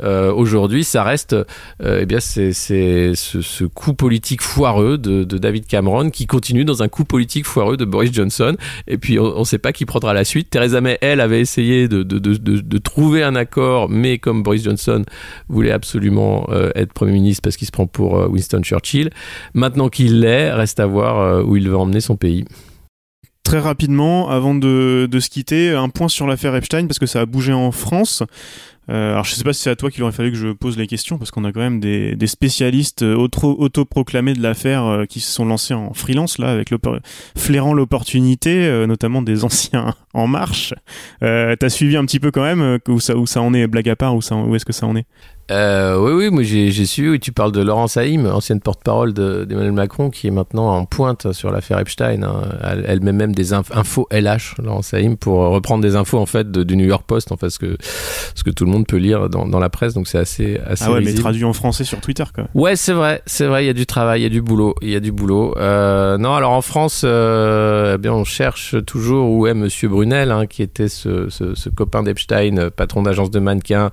Aujourd'hui, 0.03 0.85
ça 0.85 1.03
reste 1.03 1.37
eh 1.83 2.07
bien 2.07 2.21
c'est 2.21 2.53
ce, 2.53 3.65
coup 3.65 3.95
politique 3.95 4.43
foireux 4.45 4.99
de, 4.99 5.25
David 5.25 5.67
Cameron 5.67 6.11
qui 6.11 6.27
continue 6.27 6.65
dans 6.65 6.83
un 6.83 6.89
coup 6.89 7.05
politique 7.05 7.47
foireux 7.47 7.77
de 7.77 7.85
Boris 7.85 8.13
Johnson. 8.13 8.57
Et 8.87 8.99
puis 8.99 9.19
on 9.19 9.41
ne 9.41 9.45
sait 9.45 9.59
pas 9.59 9.73
qui 9.73 9.85
prendra 9.85 10.15
la 10.15 10.25
suite. 10.25 10.51
Theresa 10.51 10.81
May, 10.81 10.99
elle, 11.01 11.21
avait 11.21 11.41
essayé 11.41 11.89
de 11.89 12.79
trouver 12.79 13.23
un 13.23 13.35
accord, 13.35 13.89
mais 13.89 14.19
comme 14.19 14.43
Boris 14.43 14.63
Johnson 14.63 15.05
voulait 15.49 15.73
absolument 15.73 16.47
euh, 16.51 16.71
être 16.75 16.93
Premier 16.93 17.13
ministre 17.13 17.43
parce 17.43 17.57
qu'il 17.57 17.67
se 17.67 17.73
prend 17.73 17.87
pour 17.87 18.19
euh, 18.19 18.29
Winston 18.29 18.63
Churchill, 18.63 19.11
maintenant 19.53 19.89
qu'il 19.89 20.21
l'est, 20.21 20.53
reste 20.53 20.81
à 20.81 20.87
voir 20.87 21.19
euh, 21.19 21.43
où 21.43 21.57
il 21.57 21.69
va 21.69 21.79
emmener 21.79 22.01
son 22.01 22.17
pays. 22.17 22.45
Très 23.43 23.59
rapidement, 23.59 24.31
avant 24.31 24.55
de 24.55 25.19
se 25.21 25.29
quitter, 25.29 25.71
un 25.71 25.91
point 25.91 26.09
sur 26.09 26.27
l'affaire 26.27 26.57
Epstein, 26.57 26.87
parce 26.87 26.99
que 26.99 27.07
ça 27.07 27.21
a 27.21 27.27
bougé 27.27 27.53
en 27.53 27.73
France. 27.73 28.23
Euh, 28.91 29.13
alors 29.13 29.25
je 29.25 29.35
sais 29.35 29.45
pas 29.45 29.53
si 29.53 29.63
c'est 29.63 29.71
à 29.71 29.77
toi 29.77 29.91
qu'il 29.91 30.03
aurait 30.03 30.13
fallu 30.13 30.31
que 30.31 30.37
je 30.37 30.49
pose 30.49 30.77
les 30.77 30.87
questions 30.87 31.17
parce 31.17 31.31
qu'on 31.31 31.45
a 31.45 31.53
quand 31.53 31.61
même 31.61 31.81
des, 31.81 32.17
des 32.17 32.27
spécialistes 32.27 33.03
euh, 33.03 33.17
autoproclamés 33.17 34.35
de 34.35 34.43
l'affaire 34.43 34.85
euh, 34.85 35.05
qui 35.07 35.21
se 35.21 35.33
sont 35.33 35.47
lancés 35.47 35.75
en 35.75 35.95
freelance 35.95 36.39
là 36.39 36.51
avec 36.51 36.71
flairant 37.37 37.73
l'opportunité, 37.73 38.85
notamment 38.87 39.23
des 39.23 39.45
anciens 39.45 39.95
en 40.15 40.27
marche. 40.27 40.75
T'as 41.21 41.69
suivi 41.69 41.97
un 41.97 42.05
petit 42.05 42.21
peu 42.21 42.31
quand 42.31 42.43
même 42.43 42.79
où 42.89 43.01
ça 43.01 43.17
où 43.17 43.27
ça 43.27 43.41
en 43.41 43.55
est 43.55 43.67
blague 43.67 43.89
à 43.89 43.97
part 43.97 44.15
où 44.15 44.19
où 44.19 44.55
est-ce 44.55 44.65
que 44.65 44.73
ça 44.73 44.87
en 44.87 44.97
est? 44.97 45.07
Euh, 45.51 45.99
oui, 45.99 46.13
oui, 46.13 46.31
moi 46.31 46.43
j'ai 46.43 46.87
su, 46.87 47.11
oui, 47.11 47.21
tu 47.21 47.31
parles 47.31 47.53
de 47.53 47.61
Laurence 47.61 47.99
Haïm, 47.99 48.27
ancienne 48.27 48.61
porte-parole 48.61 49.13
d'Emmanuel 49.13 49.73
Macron, 49.73 50.09
qui 50.09 50.27
est 50.27 50.31
maintenant 50.31 50.75
en 50.75 50.87
pointe 50.87 51.33
sur 51.33 51.51
l'affaire 51.51 51.79
Epstein. 51.79 52.23
Hein. 52.23 52.43
Elle, 52.87 53.03
met 53.03 53.13
même 53.13 53.35
des 53.35 53.53
infos 53.53 54.09
LH, 54.11 54.55
Laurence 54.63 54.95
Haïm, 54.95 55.19
pour 55.19 55.41
reprendre 55.51 55.83
des 55.83 55.97
infos 55.97 56.19
en 56.19 56.25
fait 56.25 56.51
du 56.51 56.77
New 56.77 56.87
York 56.87 57.05
Post, 57.07 57.31
en 57.31 57.37
fait, 57.37 57.51
ce 57.51 57.59
que, 57.59 57.77
ce 58.35 58.43
que 58.43 58.51
tout 58.51 58.65
le 58.65 58.71
monde 58.71 58.87
peut 58.87 58.97
lire 58.97 59.29
dans, 59.29 59.47
dans 59.47 59.59
la 59.59 59.69
presse, 59.69 59.93
donc 59.93 60.09
c'est 60.09 60.19
assez, 60.19 60.59
assez. 60.67 60.85
Ah 60.87 60.93
ouais, 60.93 61.03
mais 61.03 61.13
traduit 61.13 61.45
en 61.45 61.53
français 61.53 61.85
sur 61.85 62.01
Twitter, 62.01 62.25
quoi. 62.35 62.45
Ouais, 62.55 62.75
c'est 62.75 62.95
vrai, 62.95 63.21
c'est 63.27 63.47
vrai, 63.47 63.65
il 63.65 63.67
y 63.67 63.71
a 63.71 63.75
du 63.75 63.87
travail, 63.87 64.21
il 64.21 64.25
y 64.25 64.27
a 64.27 64.31
du 64.31 64.41
boulot, 64.41 64.75
il 64.81 64.91
y 64.91 64.97
a 64.97 65.01
du 65.01 65.13
boulot. 65.13 65.55
Euh, 65.59 66.17
non, 66.17 66.35
alors 66.35 66.53
en 66.53 66.63
France, 66.63 67.03
euh, 67.05 67.97
eh 67.97 67.99
bien, 67.99 68.15
on 68.15 68.25
cherche 68.25 68.77
toujours 68.87 69.31
où 69.31 69.47
est 69.47 69.55
Monsieur 69.55 69.89
Brunel, 69.89 70.31
hein, 70.31 70.47
qui 70.47 70.63
était 70.63 70.89
ce, 70.89 71.29
ce, 71.29 71.55
ce 71.55 71.69
copain 71.69 72.03
d'Epstein, 72.03 72.71
patron 72.75 73.03
d'agence 73.03 73.31
de 73.31 73.41
mannequins 73.41 73.91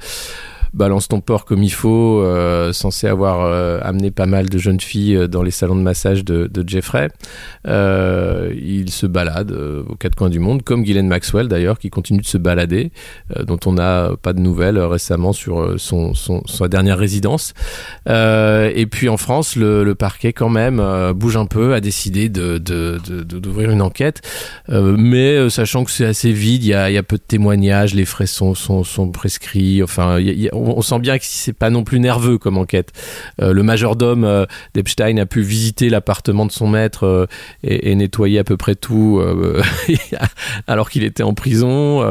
balance 0.73 1.07
ton 1.07 1.19
porc 1.19 1.45
comme 1.45 1.63
il 1.63 1.71
faut, 1.71 2.21
euh, 2.21 2.71
censé 2.71 3.07
avoir 3.07 3.41
euh, 3.41 3.79
amené 3.81 4.11
pas 4.11 4.25
mal 4.25 4.49
de 4.49 4.57
jeunes 4.57 4.79
filles 4.79 5.15
euh, 5.15 5.27
dans 5.27 5.43
les 5.43 5.51
salons 5.51 5.75
de 5.75 5.81
massage 5.81 6.23
de, 6.23 6.49
Jeffrey. 6.65 7.09
il 7.65 8.89
se 8.91 9.07
balade 9.07 9.51
aux 9.51 9.95
quatre 9.95 10.15
coins 10.15 10.29
du 10.29 10.39
monde, 10.39 10.61
comme 10.63 10.83
Ghislaine 10.83 11.07
Maxwell 11.07 11.47
d'ailleurs, 11.47 11.79
qui 11.79 11.89
continue 11.89 12.21
de 12.21 12.25
se 12.25 12.37
balader, 12.37 12.91
dont 13.45 13.59
on 13.65 13.73
n'a 13.73 14.11
pas 14.21 14.33
de 14.33 14.39
nouvelles 14.39 14.77
récemment 14.77 15.33
sur 15.33 15.79
son, 15.79 16.13
sa 16.45 16.67
dernière 16.67 16.99
résidence. 16.99 17.53
et 18.07 18.85
puis 18.89 19.09
en 19.09 19.17
France, 19.17 19.55
le, 19.55 19.95
parquet 19.95 20.33
quand 20.33 20.49
même 20.49 20.81
bouge 21.13 21.35
un 21.35 21.47
peu, 21.47 21.73
a 21.73 21.79
décidé 21.81 22.29
d'ouvrir 22.29 23.71
une 23.71 23.81
enquête, 23.81 24.21
mais 24.69 25.49
sachant 25.49 25.83
que 25.83 25.91
c'est 25.91 26.05
assez 26.05 26.31
vide, 26.31 26.63
il 26.63 26.69
y 26.69 26.73
a, 26.75 27.03
peu 27.03 27.17
de 27.17 27.23
témoignages, 27.27 27.95
les 27.95 28.05
frais 28.05 28.27
sont, 28.27 28.53
prescrits, 29.11 29.81
enfin, 29.81 30.19
on, 30.61 30.81
sent 30.81 30.99
bien 30.99 31.17
que 31.17 31.25
c'est 31.25 31.53
pas 31.53 31.69
non 31.69 31.83
plus 31.83 31.99
nerveux 31.99 32.37
comme 32.37 32.57
enquête. 32.57 32.91
Euh, 33.41 33.53
le 33.53 33.63
majordome 33.63 34.23
euh, 34.23 34.45
d'Epstein 34.73 35.17
a 35.17 35.25
pu 35.25 35.41
visiter 35.41 35.89
l'appartement 35.89 36.45
de 36.45 36.51
son 36.51 36.67
maître 36.67 37.05
euh, 37.05 37.25
et, 37.63 37.95
nettoyer 37.95 38.39
à 38.39 38.43
peu 38.43 38.57
près 38.57 38.75
tout 38.75 39.21
alors 40.67 40.89
qu'il 40.89 41.03
était 41.03 41.23
en 41.23 41.33
prison. 41.33 42.01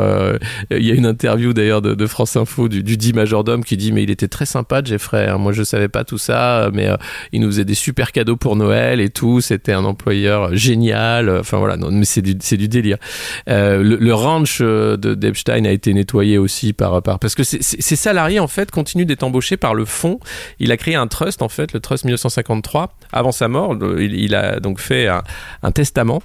Il 0.71 0.87
y 0.87 0.91
a 0.91 0.95
une 0.95 1.07
interview 1.07 1.53
d'ailleurs 1.53 1.81
de, 1.83 2.07
France 2.07 2.37
Info 2.37 2.69
du, 2.69 2.83
dit 2.83 3.13
majordome 3.13 3.65
qui 3.65 3.77
dit 3.77 3.93
mais 3.93 4.03
il 4.03 4.11
était 4.11 4.29
très 4.29 4.47
sympa 4.47 4.83
Jeffrey. 4.85 5.27
Hein. 5.27 5.39
Moi 5.39 5.53
je 5.53 5.63
savais 5.63 5.89
pas 5.89 6.05
tout 6.05 6.19
ça, 6.19 6.71
mais 6.73 6.89
il 7.33 7.41
nous 7.41 7.49
faisait 7.49 7.65
des 7.65 7.75
super 7.75 8.13
cadeaux 8.13 8.37
pour 8.37 8.57
Noël 8.57 9.01
et 9.01 9.09
tout. 9.09 9.41
C'était 9.41 9.73
un 9.73 9.85
employeur 9.85 10.55
génial. 10.55 11.31
Enfin 11.31 11.59
voilà, 11.59 11.77
mais 11.77 12.05
c'est 12.05 12.23
du, 12.23 12.69
délire. 12.69 12.99
le, 13.47 14.13
ranch 14.13 14.61
d'Epstein 14.63 15.65
a 15.65 15.71
été 15.71 15.95
nettoyé 15.95 16.39
aussi 16.39 16.73
par, 16.73 17.03
par 17.03 17.19
parce 17.19 17.35
que 17.35 17.43
c'est 17.43 17.97
salarié 17.97 18.40
en 18.41 18.49
fait 18.49 18.71
continue 18.71 19.05
d'être 19.05 19.23
embauché 19.23 19.57
par 19.57 19.75
le 19.75 19.85
fonds. 19.85 20.19
Il 20.59 20.73
a 20.73 20.77
créé 20.77 20.95
un 20.95 21.07
trust 21.07 21.43
en 21.43 21.49
fait, 21.49 21.73
le 21.73 21.81
trust 21.81 22.05
1953. 22.05 22.95
Avant 23.13 23.33
sa 23.33 23.49
mort, 23.49 23.77
il, 23.99 24.35
a 24.35 24.61
donc 24.61 24.81
fait 24.81 25.09
un, 25.09 25.73
testament 25.73 26.23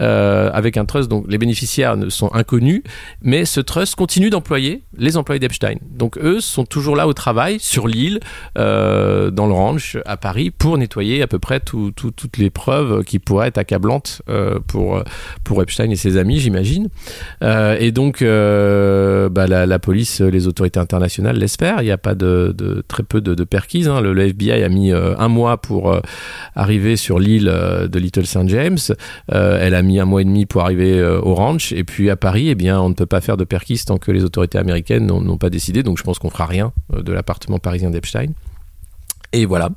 euh, 0.00 0.50
avec 0.52 0.76
un 0.76 0.84
trust. 0.84 1.08
Donc 1.08 1.26
les 1.28 1.38
bénéficiaires 1.38 1.96
sont 2.08 2.32
inconnus, 2.34 2.82
mais 3.22 3.44
ce 3.44 3.60
trust 3.60 3.94
continue 3.94 4.30
d'employer 4.30 4.84
les 4.96 5.16
employés 5.16 5.40
d'Epstein. 5.40 5.76
Donc 5.82 6.18
eux 6.18 6.40
sont 6.40 6.64
toujours 6.64 6.96
là 6.96 7.06
au 7.06 7.12
travail 7.12 7.58
sur 7.60 7.88
l'île, 7.88 8.20
euh, 8.58 9.30
dans 9.30 9.46
le 9.46 9.54
ranch 9.54 9.96
à 10.06 10.16
Paris, 10.16 10.50
pour 10.50 10.78
nettoyer 10.78 11.22
à 11.22 11.26
peu 11.26 11.38
près 11.38 11.60
toutes 11.60 12.36
les 12.38 12.50
preuves 12.50 13.04
qui 13.04 13.18
pourraient 13.18 13.48
être 13.48 13.58
accablantes 13.58 14.22
euh, 14.28 14.58
pour 14.66 15.02
pour 15.44 15.62
Epstein 15.62 15.90
et 15.90 15.96
ses 15.96 16.16
amis, 16.16 16.38
j'imagine. 16.38 16.88
et 17.42 17.92
donc 17.92 18.20
bah, 18.22 19.46
la, 19.46 19.66
la, 19.66 19.78
police, 19.78 20.20
les 20.20 20.46
autorités 20.46 20.80
internationales 20.80 21.36
laissent 21.36 21.55
il 21.60 21.84
n'y 21.84 21.90
a 21.90 21.98
pas 21.98 22.14
de, 22.14 22.54
très 22.88 23.02
peu 23.02 23.20
de, 23.20 23.44
perquises. 23.44 23.88
Hein. 23.88 24.00
Le, 24.00 24.26
FBI 24.26 24.62
a 24.62 24.68
mis 24.68 24.92
euh, 24.92 25.16
un 25.18 25.28
mois 25.28 25.56
pour 25.58 25.92
euh, 25.92 26.00
arriver 26.54 26.96
sur 26.96 27.18
l'île 27.18 27.48
euh, 27.48 27.88
de 27.88 27.98
Little 27.98 28.26
St. 28.26 28.48
James. 28.48 28.78
elle 29.28 29.74
a 29.74 29.82
mis 29.82 30.00
un 30.00 30.04
mois 30.04 30.22
et 30.22 30.24
demi 30.24 30.46
pour 30.46 30.62
arriver 30.62 31.02
au 31.02 31.34
ranch. 31.34 31.72
Et 31.72 31.84
puis 31.84 32.10
à 32.10 32.16
Paris, 32.16 32.48
eh 32.48 32.54
bien, 32.54 32.80
on 32.80 32.88
ne 32.88 32.94
peut 32.94 33.06
pas 33.06 33.20
faire 33.20 33.36
de 33.36 33.44
perquise 33.44 33.84
tant 33.84 33.98
que 33.98 34.12
les 34.12 34.24
autorités 34.24 34.58
américaines 34.58 35.06
n'ont 35.06 35.38
pas 35.38 35.50
décidé. 35.50 35.82
Donc 35.82 35.98
je 35.98 36.02
pense 36.02 36.18
qu'on 36.18 36.30
fera 36.30 36.46
rien 36.46 36.72
de 36.92 37.12
l'appartement 37.12 37.58
parisien 37.58 37.90
d'Epstein. 37.90 38.28
Et 39.32 39.46
voilà. 39.46 39.70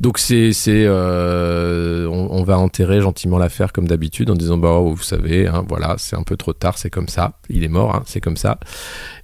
Donc 0.00 0.18
c'est 0.18 0.52
c'est 0.52 0.88
on, 0.88 2.44
va 2.44 2.58
enterrer 2.58 3.00
gentiment 3.00 3.36
l'affaire 3.36 3.72
comme 3.72 3.86
d'habitude 3.86 4.30
en 4.30 4.34
disant 4.34 4.56
bah 4.56 4.78
vous 4.78 5.02
savez 5.02 5.46
hein, 5.46 5.64
voilà 5.68 5.96
c'est 5.98 6.16
un 6.16 6.22
peu 6.22 6.36
trop 6.36 6.54
tard 6.54 6.78
c'est 6.78 6.88
comme 6.88 7.08
ça 7.08 7.32
il 7.50 7.62
est 7.62 7.68
mort 7.68 7.94
hein, 7.94 8.02
c'est 8.06 8.20
comme 8.20 8.38
ça 8.38 8.58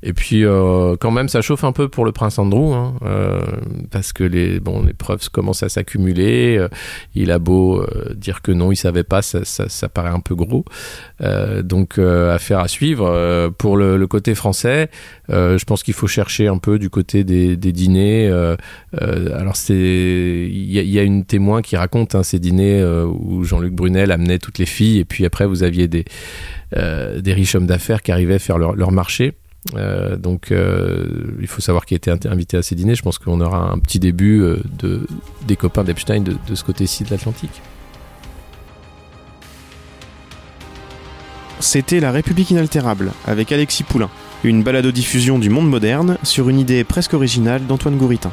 et 0.06 0.12
puis 0.12 0.44
euh, 0.44 0.96
quand 1.00 1.10
même, 1.10 1.28
ça 1.28 1.40
chauffe 1.40 1.64
un 1.64 1.72
peu 1.72 1.88
pour 1.88 2.04
le 2.04 2.12
prince 2.12 2.38
Andrew, 2.38 2.74
hein, 2.74 2.94
euh, 3.06 3.40
parce 3.90 4.12
que 4.12 4.22
les 4.22 4.60
bon 4.60 4.84
les 4.84 4.92
preuves 4.92 5.30
commencent 5.30 5.62
à 5.62 5.70
s'accumuler. 5.70 6.58
Euh, 6.58 6.68
il 7.14 7.30
a 7.30 7.38
beau 7.38 7.80
euh, 7.80 8.12
dire 8.14 8.42
que 8.42 8.52
non, 8.52 8.70
il 8.70 8.76
savait 8.76 9.02
pas, 9.02 9.22
ça, 9.22 9.44
ça, 9.44 9.88
paraît 9.88 10.10
un 10.10 10.20
peu 10.20 10.34
gros. 10.34 10.66
Euh, 11.22 11.62
donc 11.62 11.98
affaire 11.98 12.60
à 12.60 12.68
suivre. 12.68 13.50
pour 13.56 13.78
le, 13.78 13.96
le, 13.96 14.06
côté 14.06 14.34
français, 14.34 14.90
je 15.30 15.64
pense 15.64 15.82
qu'il 15.82 15.94
faut 15.94 16.06
chercher 16.06 16.48
un 16.48 16.58
peu 16.58 16.78
du 16.78 16.90
côté 16.90 17.24
des, 17.24 17.56
des 17.56 17.72
dîners. 17.72 18.30
alors 18.92 19.56
il 19.70 20.70
y, 20.70 20.98
a 20.98 21.02
une 21.02 21.24
témoin 21.24 21.62
qui 21.62 21.76
raconte 21.76 22.14
hein, 22.14 22.22
ces 22.22 22.38
dîners 22.38 22.84
où 22.84 23.44
Jean-Luc 23.44 23.72
Brunel 23.72 24.12
amenait 24.12 24.38
toutes 24.38 24.58
les 24.58 24.66
filles, 24.66 24.98
et 24.98 25.04
puis 25.04 25.24
après 25.24 25.46
vous 25.46 25.62
aviez 25.62 25.88
des 25.88 26.04
des 26.74 27.32
riches 27.32 27.54
hommes 27.54 27.66
d'affaires 27.66 28.02
qui 28.02 28.10
arrivaient 28.12 28.34
à 28.34 28.38
faire 28.38 28.58
leur, 28.58 28.92
marché. 28.92 29.34
Euh, 29.76 30.16
donc, 30.16 30.52
euh, 30.52 31.06
il 31.40 31.46
faut 31.46 31.62
savoir 31.62 31.86
qui 31.86 31.94
inter- 31.94 32.28
invité 32.28 32.56
à 32.56 32.62
ces 32.62 32.74
dîners. 32.74 32.94
Je 32.94 33.02
pense 33.02 33.18
qu'on 33.18 33.40
aura 33.40 33.72
un 33.72 33.78
petit 33.78 33.98
début 33.98 34.42
euh, 34.42 34.58
de, 34.78 35.06
des 35.46 35.56
copains 35.56 35.84
d'Epstein 35.84 36.20
de, 36.20 36.36
de 36.46 36.54
ce 36.54 36.64
côté-ci 36.64 37.04
de 37.04 37.10
l'Atlantique. 37.10 37.62
C'était 41.60 42.00
La 42.00 42.10
République 42.10 42.50
inaltérable 42.50 43.12
avec 43.26 43.52
Alexis 43.52 43.84
Poulain, 43.84 44.10
une 44.42 44.62
balado-diffusion 44.62 45.38
du 45.38 45.48
monde 45.48 45.70
moderne 45.70 46.18
sur 46.22 46.50
une 46.50 46.58
idée 46.58 46.84
presque 46.84 47.14
originale 47.14 47.66
d'Antoine 47.66 47.96
Gouritin. 47.96 48.32